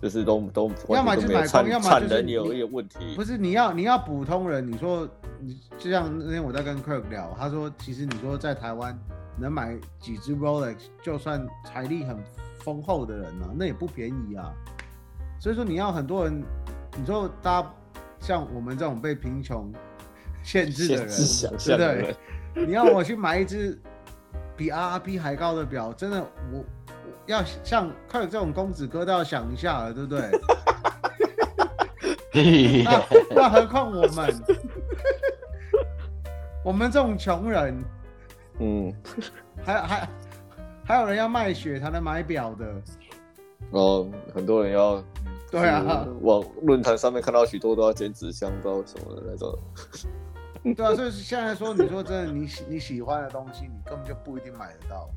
[0.00, 5.08] 就是都都要么就买空，要么就是有一些问题，不是你要你要普通人，你说
[5.40, 8.98] 你就像那天我在跟 Kirk 聊，他说其实你说在台湾。
[9.40, 12.18] 能买几只 Rolex，就算财力很
[12.64, 14.52] 丰厚的人呢、啊，那也不便宜啊。
[15.38, 16.42] 所以说你要很多人，
[16.98, 17.74] 你说大家
[18.18, 19.72] 像我们这种被贫穷
[20.42, 21.08] 限制的人，
[21.56, 22.66] 对不对？
[22.66, 23.80] 你要我去买一只
[24.56, 26.20] 比 RRP 还高的表，真的，
[26.52, 26.64] 我
[27.28, 30.30] 要像看这种公子哥都要想一下了，对不对？
[32.84, 34.42] 那那何况我们，
[36.64, 37.84] 我们这种穷人。
[38.60, 38.92] 嗯，
[39.64, 40.08] 还还
[40.84, 42.82] 还有人要卖血才能买表的，
[43.70, 45.00] 哦，很多人要，
[45.48, 49.56] 对啊，网论坛上面看到许多都要剪纸箱包什么的那种，
[50.74, 55.08] 对啊，所以现在说，你说真的，你喜你喜欢的东西，你根本就不一定买得到，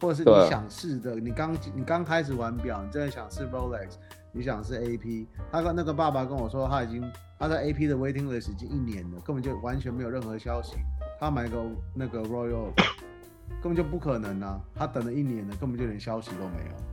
[0.00, 3.90] 或者是你想试的，你刚你刚开始玩表，你真的想试 Rolex，
[4.32, 7.02] 你想试 AP，他跟那个爸爸跟我说，他已经
[7.38, 10.76] 他在 AP 的 waiting list 已经一年了，根本就完全没有任何消息。
[11.18, 11.62] 他买个
[11.94, 12.72] 那个 Royal，
[13.62, 14.58] 根本就不可能啊！
[14.74, 16.89] 他等了一年了，根本就连消息都没有。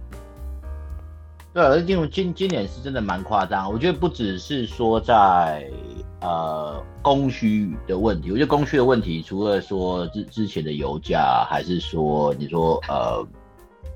[1.53, 3.71] 对，而因为今今年是真的蛮夸张。
[3.71, 5.69] 我觉得不只是说在
[6.21, 13.25] 呃供需的问题，我觉得供需的问题，除了说之之前的油价，还是说你说呃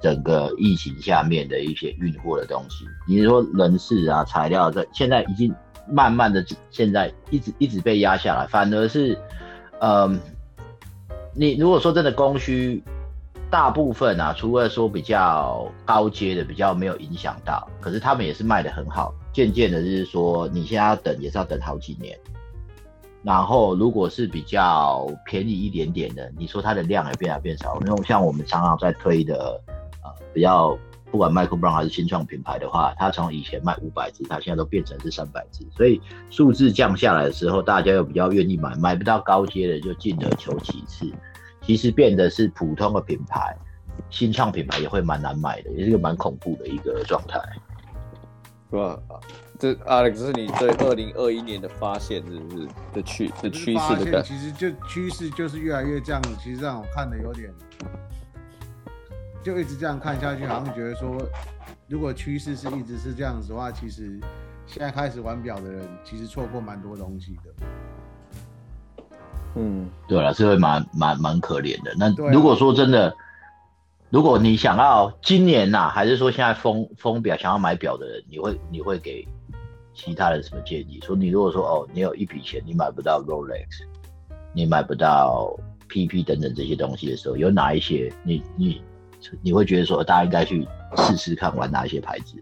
[0.01, 5.53] 整个疫情下面的一些运货的东西，你说人事啊、材料在现在已经
[5.87, 9.17] 慢慢的现在一直一直被压下来，反而是。
[9.83, 10.19] 嗯，
[11.33, 12.83] 你如果说真的供需，
[13.51, 19.13] 大部分啊，除了说比较高阶的比较没有影响到，可是他们也是卖得很好。
[19.33, 22.17] 渐渐的，就是说你现在要等，也是要等好几年。
[23.21, 29.61] 然后如果是比较便宜一点点的，你说它的量也变来变少，因为像我们常常在推的，
[30.01, 30.77] 呃，比较。
[31.11, 41.11] 不管 Michael Brown 还是新创品牌的话，它从以前卖五百只，它现在都变成是三百只，所以数字降下来的时候，大家又比较愿意买，买不到高阶的就进而求其次。
[41.61, 43.55] 其实变得是普通的品牌，
[44.09, 47.39] 新创品牌也会蛮难买的，也是一个蛮恐怖的一个状态。
[48.69, 48.99] 是吧？
[49.59, 54.23] 这 Alex 是你对二零二一年的发现，是不是的趋的趋势的感？
[54.23, 57.53] 其实就趋势就是越来越这样，其实让我看的有点。
[59.43, 61.17] 就一直这样看下去，好像觉得说，
[61.87, 64.19] 如果趋势是一直是这样子的话，其实
[64.65, 67.65] 现在开始玩表的人，其实错过蛮多东西的。
[69.55, 71.93] 嗯，对了，是会蛮蛮蛮可怜的。
[71.97, 73.15] 那如果说真的，啊、
[74.09, 79.27] 如果你想要今年呐、啊，还是说现在封封表想要买表的人，你会你会给
[79.93, 80.99] 其他人什么建议？
[81.03, 83.83] 说你如果说哦，你有一笔钱，你买不到 Rolex，
[84.53, 85.53] 你买不到
[85.89, 88.81] PP 等等这些东西的时候，有哪一些你你？
[89.43, 92.41] 你会觉得说，大家应该去试试看玩哪一些牌子？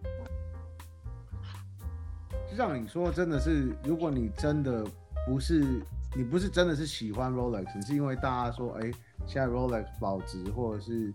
[2.49, 4.85] 就像你说，真的是，如果你真的
[5.27, 5.81] 不是，
[6.15, 8.91] 你不是真的是喜欢 Rolex，是因为大家说，哎、
[9.27, 11.13] 现在 Rolex 保值，或者是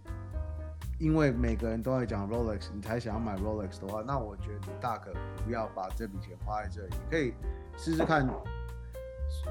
[0.98, 5.12] 因为每个人都在讲 Rolex，你才想要买 Rolex 的话，那我觉得你大可
[5.44, 7.34] 不要把这笔钱花在这里，你可以
[7.76, 8.28] 试试看，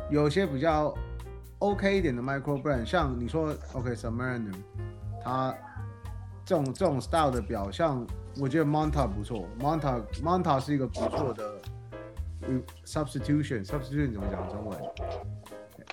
[0.09, 0.93] 有些比较
[1.59, 4.53] OK 一点的 Micro Brand，像你说 OK，Submariner，
[5.23, 5.55] 它。
[6.45, 8.05] 这种这种 style 的表，像
[8.37, 11.53] 我觉得 Monta 不错，Monta Monta 是一个不错的
[12.85, 14.79] substitution，substitution 怎么讲中文？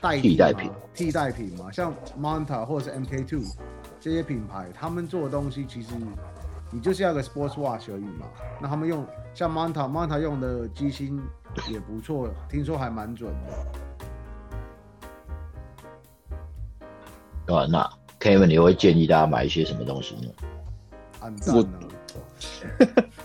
[0.01, 1.71] 代替品，替代品嘛。
[1.71, 3.43] 像 Monta 或者是 MK Two
[4.01, 5.89] 这些品牌，他们做的东西其实
[6.71, 8.27] 你就是要个 sports watch 而已嘛。
[8.61, 11.21] 那他们用像 Monta，Monta 用的机芯
[11.69, 13.33] 也不错，听说还蛮准
[17.47, 17.55] 的。
[17.55, 17.91] 啊，那。
[18.21, 20.31] Kevin，你会建议大家买一些什么东西呢？
[21.47, 21.67] 我，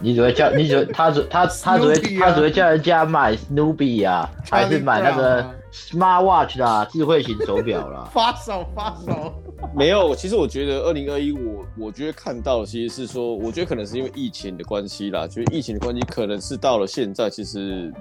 [0.05, 8.07] 你只会叫， 你只会他只他他只会他只会叫人家买 Snoopy 啊，还是买那个 Smart Watch 啦，智慧型手表 啦。
[8.13, 9.33] 发手发手。
[9.73, 17.91] 没有，其实我觉得二零二一，我我觉得看到的其实是说，我觉得可能是因为疫情的关系啦，就是疫情的关系，可能是到了现在，其实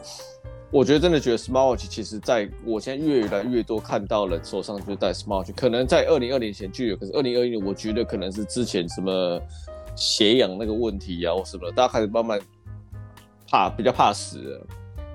[0.71, 9.41] 我觉得真的觉得 Smart Watch，其实在我现在越来越多看到了手上就戴 Smart Watch，可能在二零二零前就有，可是二零二一年，我觉得可能是之前什么
[9.97, 12.41] 血氧那个问题啊或什么，大家开始慢慢
[13.51, 14.61] 怕，比较怕死，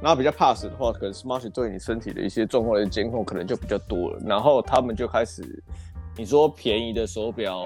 [0.02, 5.64] 然后比较怕死的话，可能 smart 对你身体的一些状况的监控可能就比较多了，然后他们就开始。
[6.18, 7.66] 你说便宜的手表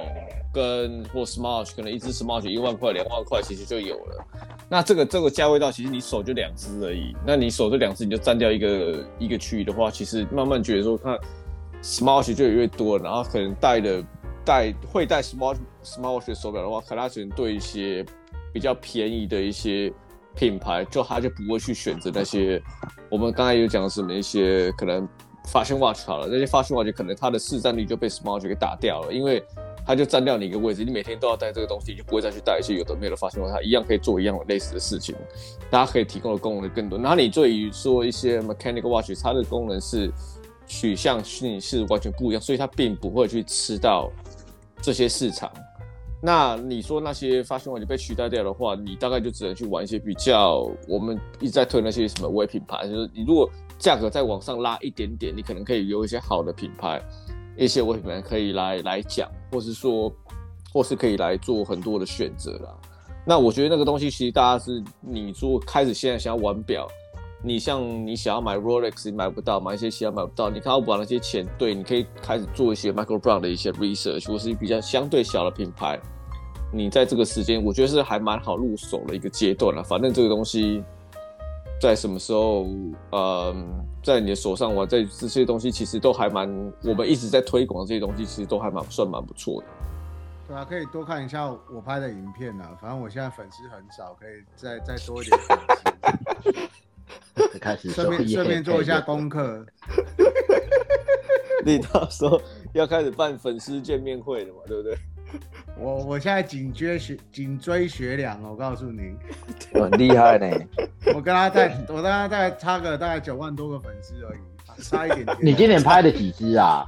[0.53, 4.23] 跟或 smart 可能一只 smart 一万块两万块其实就有了，
[4.69, 11.17] 那这个这个价位到其实你手就两只而已，那你手这两只你就占掉一个一个区域的话，其实慢慢觉得说看
[11.81, 14.03] smart 就越多，然后可能戴的
[14.45, 18.05] 戴会戴 Smart Smart Watch 的手表的话，可能他可能对一些
[18.53, 19.91] 比较便宜的一些
[20.35, 22.61] 品牌，就他就不会去选择那些
[23.09, 25.07] 我们刚才有讲什么一些可能。
[25.45, 29.43] Fashion Watch 好了，那些 Fashion Watch 可能它的市占率就被 Smart Watch 给打掉了，因为
[29.85, 35.13] 它就占掉你一个位置，你每天都要带这个东西，你就不会再去带一些有的没有的 Fashion Watch，它一样可以做一样的类似的事情，
[35.69, 36.97] 大家可以提供的功能更多。
[36.97, 40.09] 那你对于说一些 Mechanical Watch，它的功能是
[40.65, 44.09] 取向性是完全不一样，所以它并不会去吃到
[44.83, 45.51] 这些市场。
[46.21, 53.49] 那你说那些 Fashion Watch 被取代掉的话，你大概就只能去玩一些比较我们一直在推那些什么微品牌，就是你如果。
[53.79, 57.01] 价格再往上拉一点点，你可能可以有一些好的品牌，
[57.57, 60.09] 一些微品牌可以来来讲，或是说，
[60.71, 62.69] 或是可以来做很多的选择啦。
[63.25, 66.87] 那我觉得那个东西其实大家是，你说开始现在想要玩表，
[67.43, 75.99] 你像你想要买 Rolex 你买不到，买一些其他买不到，你看我把那些钱，对，你可以开始做一些 Michael Brown 的一些 research，或是比较相对小的品牌，
[76.71, 79.83] 你在这个时间，我觉得是还蛮好入手的一个阶段了。
[79.83, 80.83] 反正这个东西。
[81.81, 82.65] 在什么时候，
[83.09, 83.53] 呃，
[84.01, 86.47] 在你的手上，我在这些东西其实都还蛮，
[86.81, 89.67] 我们一直在推广这些东西，其实都还蛮算蛮不错的。
[90.47, 92.69] 对啊，可以多看一下我拍的影片啊。
[92.79, 95.59] 反正我现在粉丝很少，可以再再多一点粉
[96.41, 96.69] 丝。
[97.59, 99.65] 开始顺便顺便做一下功课。
[101.65, 102.41] 你到时候
[102.73, 104.97] 要开始办粉丝见面会了嘛，对不对？
[105.79, 109.15] 我我现在紧追学紧追学良，我告诉你，
[109.73, 110.47] 很厉害呢。
[111.15, 115.37] 我跟他在，我跟他在差个大概九万多个粉丝而已，差一点点。
[115.41, 116.85] 你今年拍了几支啊？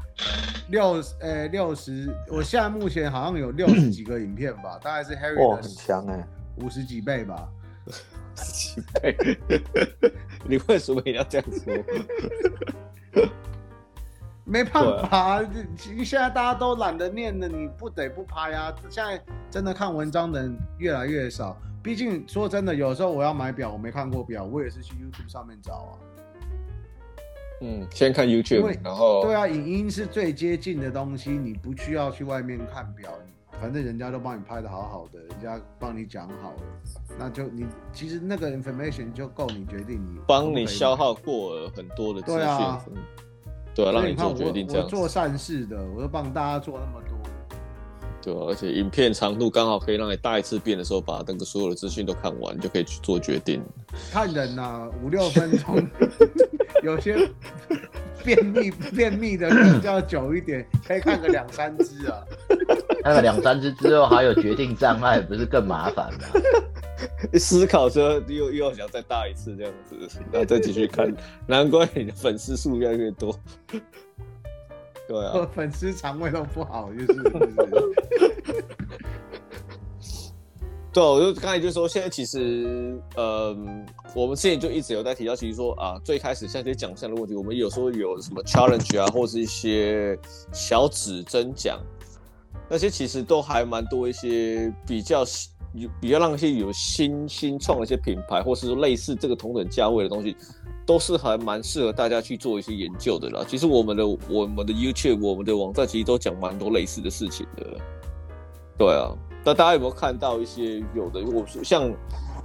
[0.70, 7.48] 六呃六十，我现在目前好像有六十几个影片吧，大概是 Harry 的哇，很强哎，五十几倍吧。
[10.48, 11.74] 你为什么也要这样说？
[14.48, 15.42] 没办法，啊、
[16.04, 18.72] 现在大家都懒得念了，你不得不拍啊。
[18.90, 19.20] 现在
[19.50, 25.98] 真的看文章的人越来越少，毕竟说真的，有时候我要买表，我没看过表，我也是去 YouTube 上面找啊。
[27.62, 33.10] 嗯，先看 YouTube，然后对啊，影音是最接近的东西，你不需要去外面看表，
[33.60, 36.62] 反正人家都帮你拍的好好的，人家帮你讲好了，
[37.18, 42.40] 那就你其实那个 information 就够你决定你帮你消耗过了很多的资讯。
[43.74, 44.84] 对啊，让你做决定这样。
[44.84, 47.15] 我做善事的，我就帮大家做那么多。
[48.26, 53.64] 对啊，而且影片长度刚好可以让你大一次变的时候，把那个所有的资讯都看完，就可以去做决定。
[54.12, 55.88] 看人呐、啊，五六分钟，
[56.82, 57.30] 有些
[58.24, 62.24] 便秘便秘的比较久一点，可以看个两三支啊。
[63.06, 66.20] 看了两三支之后还有决定障碍，不是更麻烦吗？
[67.38, 69.96] 思考说又又要想再大一次这样子，
[70.32, 71.14] 然后再继续看，
[71.46, 73.38] 难怪你的粉丝数越来越多。
[75.08, 77.06] 对啊，我 粉丝肠胃都不好，就是。
[80.00, 80.32] 是
[80.94, 83.56] 对，我就刚才就说，现在其实，呃，
[84.16, 90.18] 我们之前就一直有在提到，其实说啊，最开始像这些奖项的问题，我们有时候有什么 challenge 啊，或是一些
[90.54, 91.80] 小指针奖，
[92.70, 95.24] 那些其实都还蛮多一些比较。
[95.78, 100.34] 有比较让一些有新新创的一些品牌，或是说类似这个同等价位的东西，
[100.86, 103.44] 都是还蛮适合大家去做一些研究的啦。
[103.48, 107.66] 其实我们的我们的 YouTube、我们的网站其实都讲蛮多类似的事情的。
[108.78, 109.12] 对啊，
[109.44, 111.24] 那大家有没有看到一些有的？
[111.24, 111.92] 我像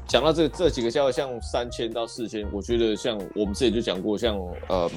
[0.07, 4.39] 讲到这这几个价位，像三千到四千，我觉得像我们之前就讲过，像
[4.69, 4.91] 嗯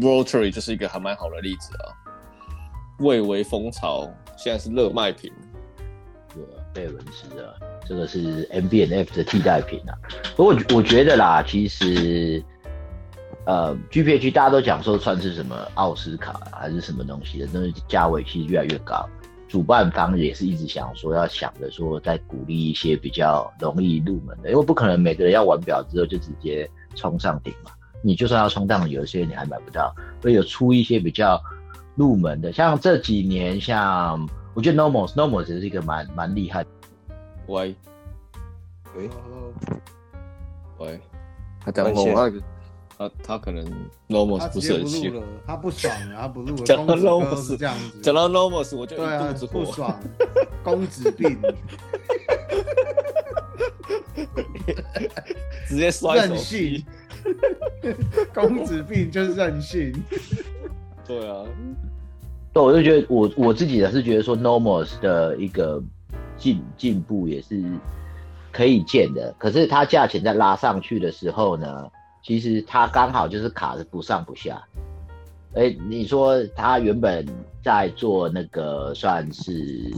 [0.00, 1.94] ，Rotary 就是一个还蛮好的例子啊。
[2.98, 5.32] 蔚为风潮，现在是热卖品。
[6.72, 7.54] 贝伦斯啊，
[7.86, 9.92] 这个是 M B N F 的替代品啊。
[10.36, 12.42] 不过我我觉得啦，其实
[13.44, 19.08] 呃，GPH 大家都讲说算是什么奥斯卡还是什么东西的，那个价位其实越来越高。
[19.48, 27.70] 主办方也是一直想说要想着说再鼓励一些比较容易入门的，因为不可能每个人要玩表之后就直接冲上顶嘛。
[28.02, 31.38] 你就算要冲上，有些你还买不到，所以有出一些比较
[31.94, 36.70] 入门的，像这几年，像我觉得 normals normals 也是一个蛮蛮厉害的。
[37.46, 37.76] 喂。
[38.96, 39.08] 喂。
[40.78, 40.98] 喂，
[41.64, 42.32] 他等我，他
[42.98, 43.64] 他他可能
[44.08, 46.62] Nomos 不是很喜欢，他不爽啊，他不录了。
[46.64, 49.96] 讲到 Nomos 这样子，讲到 Nomos 我就一肚子火，不爽，
[50.64, 51.38] 公子病，
[55.68, 56.84] 直接摔手任性。
[58.34, 59.92] 公子病就是任性。
[61.06, 61.44] 对啊，
[62.52, 65.82] 对，我就觉得我我自己也是觉得说，Nomos 的一个
[66.36, 67.62] 进进步也是
[68.52, 69.34] 可以见的。
[69.38, 71.90] 可是它价钱在拉上去的时候呢，
[72.22, 74.62] 其实它刚好就是卡的不上不下。
[75.54, 77.26] 哎、你说它原本
[77.62, 79.90] 在做那个算是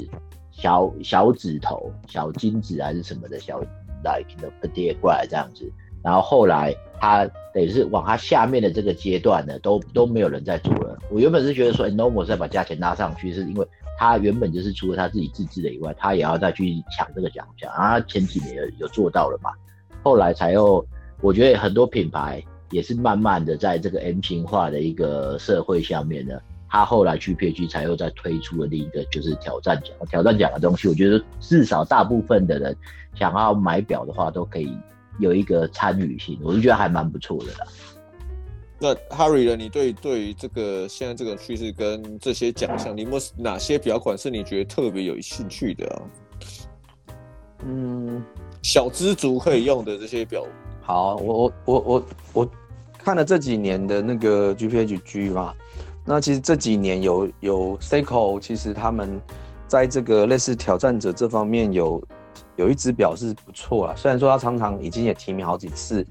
[0.53, 3.61] 小小指头、小金子还是什么的小
[4.05, 4.29] like
[4.61, 5.69] 的跌过来这样子。
[6.05, 7.25] 然后后来他
[7.55, 10.99] 等于是往他下面的这个阶段呢，都都没有人在做了。
[11.11, 13.67] 我原本是觉得说，Nomos 在把价钱拉上去，是因为
[13.99, 17.73] 他原本就是除了他自己自制的以外，他也要再去抢这个奖项。
[17.73, 19.51] 然后他前几年有有做到了嘛，
[20.03, 20.85] 后来才又，
[21.23, 26.39] 我觉得很多品牌也是慢慢的在这个 M 型化的一个社会下面呢，
[26.69, 29.95] 他后来去 PG 才又再推出了另一个就是挑战奖。
[30.11, 32.77] 挑战奖的东西，我觉得至少大部分的人
[33.15, 34.77] 想要买表的话，都可以。
[35.19, 37.67] 有一个参与性，我就觉得还蛮不错的啦。
[38.79, 39.57] 那 Harry 呢？
[39.57, 46.03] 你对对于这个现在这个趋势跟这些奖项，你有没有哪些表款是你觉得特别有兴趣的啊？
[47.65, 48.23] 嗯，
[48.63, 50.45] 小知足可以用的这些表。
[50.83, 52.51] 好，我我我我我
[52.99, 55.55] 看了这几年的那个 GPHG 嘛，
[56.05, 59.19] 那其实这几年有有 Seiko，其实他们
[59.69, 62.03] 在这个类似挑战者这方面有。
[62.57, 66.07] 有一只表是不错啊，虽然说它常常已经也提名好几次，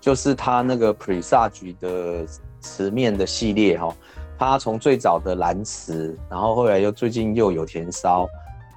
[0.00, 2.26] 就是它那个 Presage 的
[2.60, 3.94] 瓷面的系列哈，
[4.36, 8.28] 它从最早的蓝瓷，然后后来又最近又有田烧，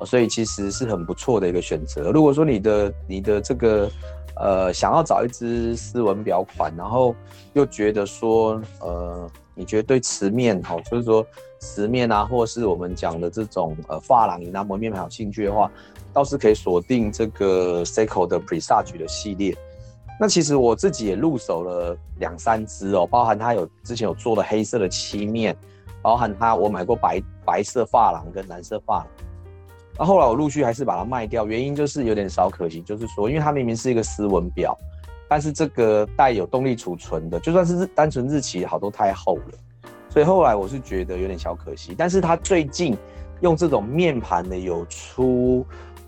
[0.05, 2.11] 所以其实是很不错的一个选择。
[2.11, 3.89] 如果说你的你的这个
[4.35, 7.15] 呃想要找一只斯文表款，然后
[7.53, 11.25] 又觉得说呃你觉得对瓷面哈，就是说
[11.57, 15.71] 瓷面啊，或是我们讲的这种呃珐琅以拿膜面盘有兴趣的话。
[16.17, 19.55] 倒是可以锁定这个 Seiko 的 Presage 的系列。
[20.19, 25.55] 那其实我自己也入手了两三只哦，包含它有之前有做的黑色的漆面，
[26.01, 29.07] 包含它我买过白白色发廊跟蓝色发廊。
[29.99, 34.75] 那后来我陆续还是把它卖掉，原因就是有点小可惜，就是说因为它明明是一个斯文表，
[35.29, 39.53] 但是这个带有动力储存的，就算是单纯日期好都太厚了，
[40.09, 41.93] 所以后来我是觉得有点小可惜。
[41.95, 42.97] 但是它最近
[43.41, 45.63] 用这种面盘的有出。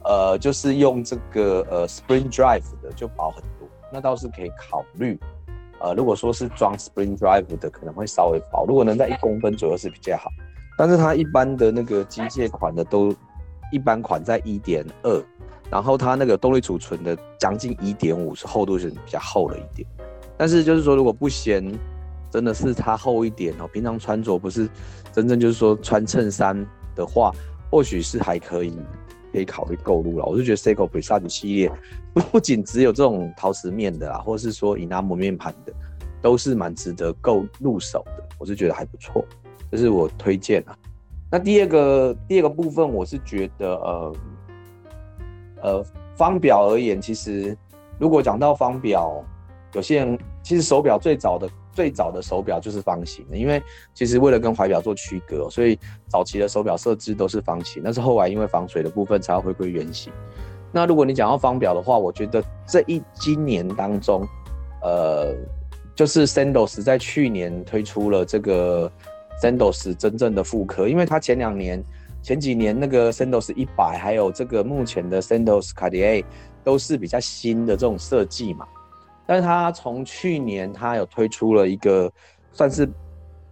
[0.09, 5.19] 呃，就是用这个呃 Spring Drive 的就薄很多，那倒是可以考虑。
[5.79, 10.31] 呃，如果说是装 Spring Drive 的，可能会稍微薄，如果能在一公分左右是比较好。
[10.75, 13.13] 但是它一般的那个机械款的都
[13.71, 15.23] 一般款在一点二，
[15.69, 19.87] 然后它那个动力储存的将近一点五，是厚度是比较厚了一点。
[20.35, 21.63] 但是就是说，如果不嫌
[22.31, 24.67] 真的是它厚一点哦，平常穿着不是
[25.13, 27.31] 真正就是说穿衬衫的话，
[27.69, 28.75] 或许是还可以。
[29.31, 31.71] 可以考虑购入了，我就觉得 Seiko Presage 系列
[32.13, 35.73] 不不仅只有这种陶瓷面的啦，或者是说 enamel 面盘的，
[36.21, 39.23] 都是蛮值得购入手的，我是觉得还不错，
[39.71, 40.77] 这是我推荐啊。
[41.31, 44.15] 那第二个第二个部分，我是觉得呃
[45.61, 47.55] 呃方表而言，其实
[47.99, 49.23] 如果讲到方表，
[49.73, 51.47] 有些人其实手表最早的。
[51.71, 53.61] 最早的手表就是方形的，因为
[53.93, 57.81] 其实为了跟怀表做区隔，所以早期的手表设置都是方形。
[57.83, 60.11] 但是后来因为防水的部分才要回归圆形。
[60.71, 64.27] 那如果你讲到方表的话，我觉得这一今年当中，
[64.81, 65.35] 呃，
[65.95, 68.91] 就是 Sandos 在去年推出了这个
[69.41, 71.83] Sandos 真正的复刻，因为它前两年、
[72.21, 76.23] 前几年那个 Sandos 一百，还有这个目前的 Sandos Cartier
[76.63, 78.67] 都是比较新的这种设计嘛。
[79.29, 82.11] 但是它从去年，它有推出了一个
[82.51, 82.89] 算是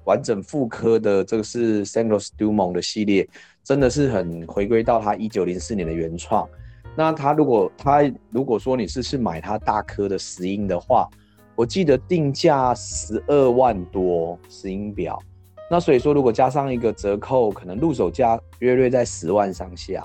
[0.06, 3.30] 完整复刻的，这个是 Sandos Dumont 的系列，
[3.64, 6.50] 真的是很回归到它一九零四年的原创。
[6.96, 11.08] 那它如果它如果说你是去买它大颗的石英的话，
[11.56, 15.22] 我记得定价十二万多石英表，
[15.70, 20.04] 那所以说如果加上一个折扣，可能入手价约略在十万上下，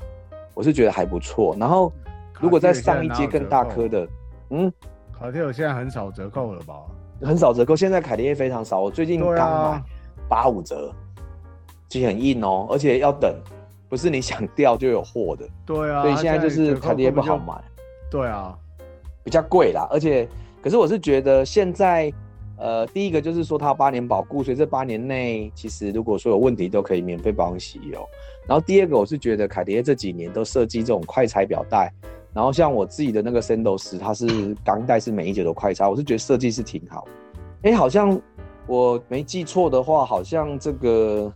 [0.52, 1.56] 我是觉得还不错。
[1.58, 1.90] 然后
[2.38, 4.06] 如果再上一阶更大颗的，
[4.50, 4.70] 嗯。
[5.22, 6.74] 卡迪尔现在很少折扣了吧？
[7.20, 8.80] 很少折扣，现在凯迪也非常少。
[8.80, 9.82] 我最近刚买
[10.28, 10.92] 八五折，
[11.88, 13.32] 其实很硬哦，而且要等
[13.88, 15.48] 不是你想掉就有货的。
[15.64, 17.54] 对啊，所以现在就是凯迪也不好买。
[18.10, 18.58] 对啊，
[19.22, 20.28] 比较贵啦，而且
[20.60, 22.12] 可是我是觉得现在，
[22.58, 28.04] 呃，第一个就是说它八年保固，所以这八年内其实如果说有问题都可以免费保养洗油。
[28.48, 31.92] 然后第二个我是觉得凯迪亚这几年都设计这种快拆表带，
[32.34, 37.06] 然后像我自己的那个 Sandals，它是 钢带是每一节都快插，我是觉得设计是挺好。
[37.62, 38.18] 哎，好像
[38.66, 41.32] 我没记错的话，好像这个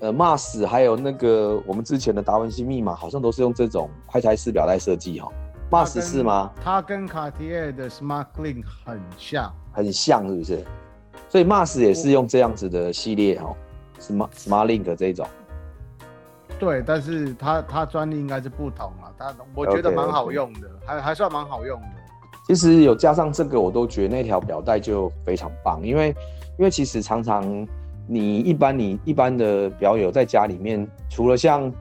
[0.00, 5.30] 呃 Mars 还有那个我们之前的达文西密码，好像都是用这种快拆式表带设计哈。
[5.70, 6.50] Mars 是吗？
[6.60, 10.64] 它跟卡地亚的 Smart Link 很像，很像是不是？
[11.28, 13.54] 所以 Mars 也是用这样子的系列哦
[14.00, 15.24] ，Smart Smart Link 这种。
[16.60, 20.86] 对，但是它它专利应该是不同啊，它我觉得蛮好用的，okay, okay.
[20.86, 21.86] 还还算蛮好用的。
[22.46, 26.08] 其实有加上这个，我都觉得那条表带就非常棒，因为
[26.58, 27.66] 因为其实常常
[28.06, 31.72] 你一般你一般的表友在家里面，除了像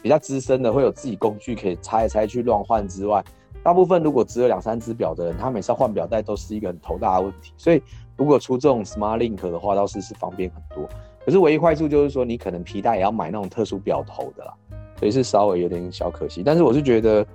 [0.00, 3.22] 比较资深的会有自己工具可以拆一拆去乱换之外，
[3.62, 7.52] 大部分如果只有两三只表的人，他每次换表带都是一个很头大的问题。
[7.56, 7.82] 所以
[8.16, 10.88] 如果出这种 Smart Link 的话，倒是是方便很多。
[11.24, 14.54] 可是唯一坏处就是说，你可能皮带也要买那种特殊表头的啦，
[14.98, 16.42] 所以是稍微有点小可惜。
[16.42, 17.26] 但是我是觉得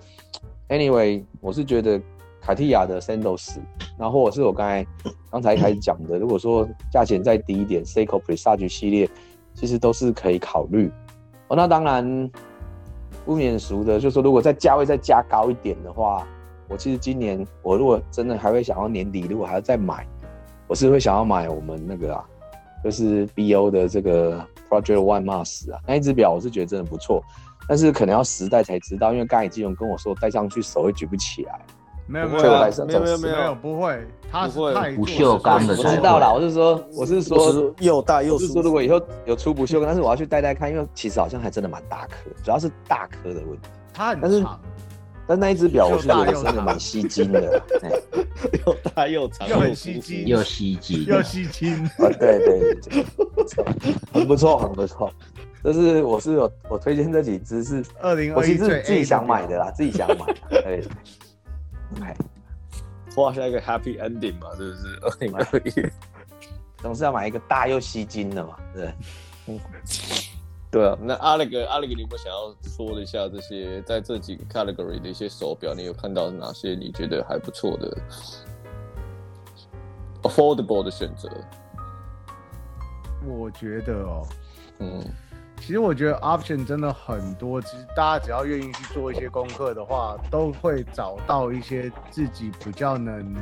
[0.70, 2.02] ，Anyway，我是觉得
[2.42, 3.58] 卡地亚的 Sandals，
[3.98, 4.86] 然后或者是我刚才
[5.32, 9.10] 刚才开始讲的，如果说价钱再低一点，Seiko Presage 系列，
[9.54, 10.92] 其实都是可以考虑。
[11.48, 12.30] 哦，那当然。
[13.26, 16.26] 不免俗的，就是说如果在价位再加高一点的话，
[16.70, 20.08] 我其实今年我如果真的还会想要年底，如果还要再买，
[20.66, 22.24] 我是会想要买我们那个啊，
[22.84, 27.24] 就是 BO 的这个 Project One Mars 啊，那一只表我是觉得真的不错，
[27.68, 31.60] 但是可能要实戴才知道，因为刚才金融跟我说戴上去手会举不起来。
[32.10, 35.76] 没有没有没有没有没有不会，它是太不锈钢的。
[35.76, 43.68] 我知道啦，我是说我是说又大又是说如果以后有出不锈钢，但是我要去戴戴看，因为其实好像还真的蛮大颗，主要是大颗的问题。
[43.94, 44.32] 它很长，但
[45.36, 47.62] 那一只表我是觉得真的蛮吸睛的，
[48.66, 51.74] 又大又长，又很吸睛，又吸睛，又吸睛。
[51.98, 53.04] 啊，对对，
[54.14, 55.12] 很不错，很不错。
[55.64, 60.84] 就是我是有我推荐这几只是二零我其实自己想买的啦，自己想买，对。
[61.98, 62.14] OK，
[63.16, 65.00] 画下一个 Happy Ending 嘛，是不是？
[65.02, 65.92] 二零二一，
[66.78, 68.94] 总是要买一个大又吸睛的嘛，对。
[70.68, 70.98] 嗯，对啊。
[71.02, 75.74] 那阿力哥，阿力哥，你有没有想要说一下这些在这几个 category 的一些手表？
[75.74, 77.98] 你有看到哪些你觉得还不错的
[80.24, 81.30] affordable 的选择？
[83.26, 84.28] 我觉得哦，
[84.80, 85.04] 嗯。
[85.60, 93.36] 其实我觉得 option 真的很多，其实大家只要愿意去做一些功课的话，都会找到一些自己比较能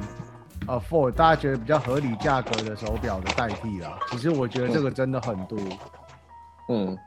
[0.65, 3.99] afford，大家觉得比较合理价格的手表的代替啦。
[4.07, 5.59] 其实我觉得这个真的很多，
[6.69, 6.97] 嗯，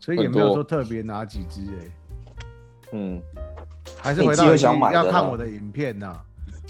[0.00, 1.90] 所以也没有说特别哪几只哎、欸，
[2.92, 3.22] 嗯，
[4.02, 4.52] 还是回到
[4.90, 6.24] 要看我的影片呐、啊，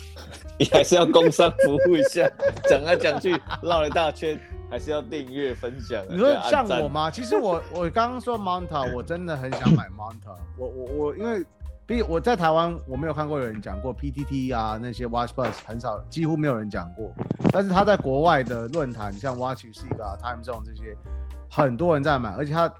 [0.60, 2.28] 你还是要工商服务一下，
[2.68, 4.38] 讲来讲去绕了一大圈。
[4.70, 6.00] 还是要订阅分享。
[6.08, 7.10] 你说像我吗？
[7.10, 10.32] 其实我我刚刚说 Monta，我真的很想买 Monta。
[10.56, 11.44] 我我我，因为
[11.86, 17.12] 毕竟我在台湾，我没有看过有人讲过 PTT 啊，那些 Watch Plus 很少，几乎没有人讲过。
[17.50, 20.96] 但是他在国外的论坛，像 Watchseek 啊、Time Zone 这些，
[21.50, 22.72] 很多人在买，而且他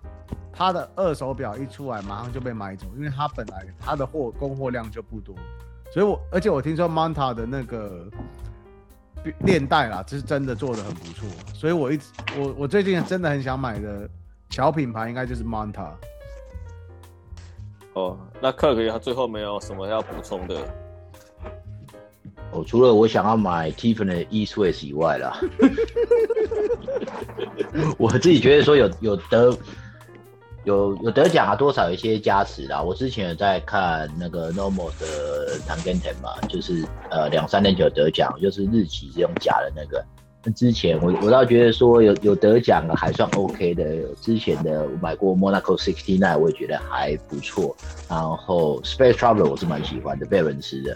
[0.53, 5.35] 他的二手表一出来，马上就被买走，因为他本来他的货供货量就不多。
[5.93, 8.07] 所以我而且我听说 Manta 的那个。
[9.41, 14.09] 链带啦，这是真的做的很不错，所以我一直我我最近真的很想买的
[14.49, 15.91] 小品牌应该就是 Manta。
[17.93, 20.57] 哦，那 Kirk 他最后没有什么要补充的？
[22.53, 25.41] 哦，除了我想要买 Tiffany E-Swiss 以外啦，
[27.99, 29.57] 我自己觉得说有有得。
[30.65, 32.83] 有有得奖啊，多少有一些加持啦。
[32.83, 40.05] 我之前有在看那个 Normal 的 Tangenten 嘛，就是呃两三年前有得奖，就是日期是用假的那个。
[40.45, 43.85] 那之前我我倒觉得说有有得奖的还算 OK 的。
[44.21, 47.75] 之前的我买过 Monaco Sixty Nine，我也觉得还不错。
[48.07, 50.95] 然后 Space Traveler 我是蛮喜欢的，贝伦斯的。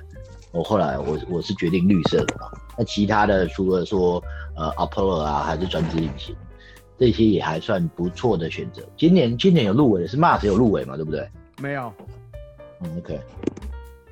[0.55, 2.49] 我后来我我是决定绿色的嘛。
[2.79, 4.23] 那其他的除了说
[4.57, 6.35] 呃 Apollo 啊，还是专职引擎。
[6.97, 8.81] 这些也还算不错的选择。
[8.97, 10.95] 今年今年有入围的是 Mars 有入围嘛？
[10.95, 11.29] 对不对？
[11.61, 11.93] 没有。
[12.81, 13.21] 嗯，OK。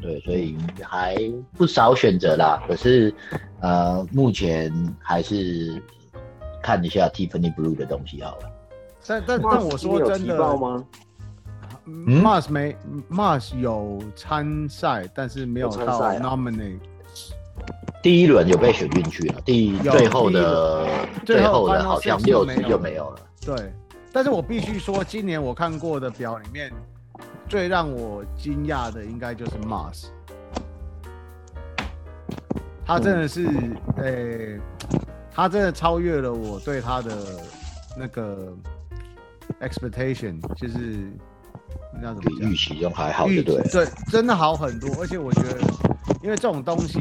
[0.01, 1.17] 对，所以还
[1.57, 2.61] 不少选择啦。
[2.67, 3.15] 可是，
[3.61, 5.81] 呃，目前还是
[6.61, 8.51] 看一下 Tiffany Blue 的东西好了。
[9.07, 10.85] 但但但我说真的吗
[11.87, 12.77] ？Mars 没
[13.11, 16.79] Mars 有参赛，但是没有到 nominate。
[18.03, 20.89] 第一轮有被选进去了，第最后的
[21.25, 23.21] 最后的好像六支就没有了。
[23.41, 23.73] 对，
[24.13, 26.73] 但是我必须说，今年我看过的表里面，
[27.49, 30.07] 最让我惊讶的应该就是 Mars，
[32.85, 33.53] 他真的是，诶、
[33.97, 34.61] 嗯欸，
[35.33, 37.17] 他真的超越了我对他的
[37.97, 38.53] 那个
[39.61, 41.13] expectation，就是
[42.01, 42.51] 那怎么讲？
[42.51, 43.63] 预期中还好，对对？
[43.71, 45.59] 对，真的好很多，而且我觉得。
[46.23, 47.01] 因为这种东西，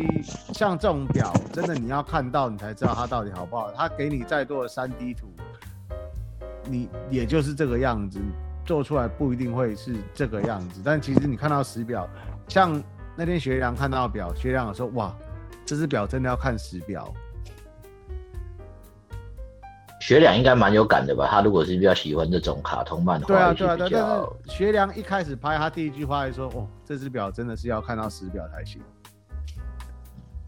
[0.52, 3.72] 像这种表，真的你要看到你才知道它到底好不好。
[3.72, 5.28] 它给你再多的三 D 图，
[6.68, 8.20] 你也就是这个样子，
[8.66, 10.82] 做出来不一定会是这个样子。
[10.84, 12.10] 但其实你看到实表，
[12.48, 12.82] 像
[13.16, 15.16] 那天学良看到表，学良有说：“哇，
[15.68, 17.14] 这只表真的要看实表。”
[20.02, 21.28] 学良应该蛮有感的吧？
[21.30, 23.90] 他如果是比较喜欢这种卡通漫画，对啊对啊对。
[23.92, 28.82] 但是学良一开始拍，他第一句话就说：“哦，这只表真的是要看到实表才行。”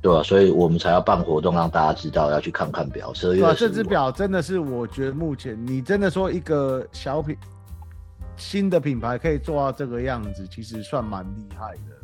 [0.02, 3.14] 对啊，所以我们才要办活动，让大家知道要去看看表。
[3.14, 7.38] 十二月对啊，这只表真的是，我觉得目前你真的说一个小品
[8.36, 12.03] 新的品牌可以做到这个样子，其实算蛮厉害的。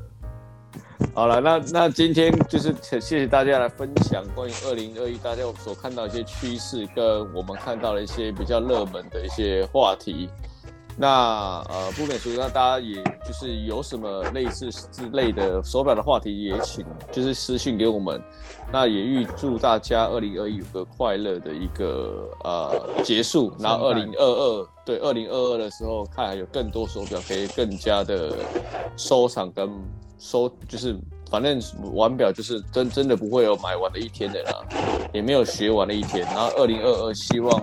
[1.15, 10.29] 好了，那那今天就是谢谢大家来分享关于二零二一大家所看到一些趋势，跟我们看到的一些比较热门的一些话题。
[10.97, 18.21] 那呃，不免俗，那大家也就是有什么类似之类的手表的话题，也请就是私信给我们。
[18.69, 28.35] 那也预祝大家二零二一有个快乐的一个呃结束，然后二零二二对二零二二的时候，看还有更多手表可以更加的
[28.97, 29.69] 收藏跟
[30.19, 30.95] 收，就是
[31.31, 31.59] 反正
[31.93, 34.53] 玩表就是真真的不会有买完的一天的啦，
[35.11, 36.23] 也没有学完的一天。
[36.25, 37.59] 然后二零二二希望。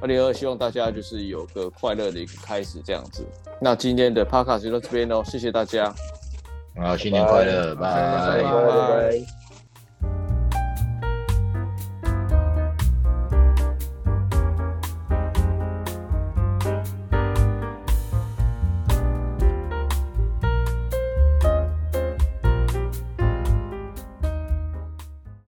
[0.00, 3.26] 二零二二，希望大家就是有个快乐的一个开始，这样子。
[3.60, 5.92] 那今天的 Podcast 就到这边喽，谢谢大家。
[6.76, 8.42] 好，新年快乐，拜拜。
[8.44, 8.52] 拜
[9.10, 9.37] 拜。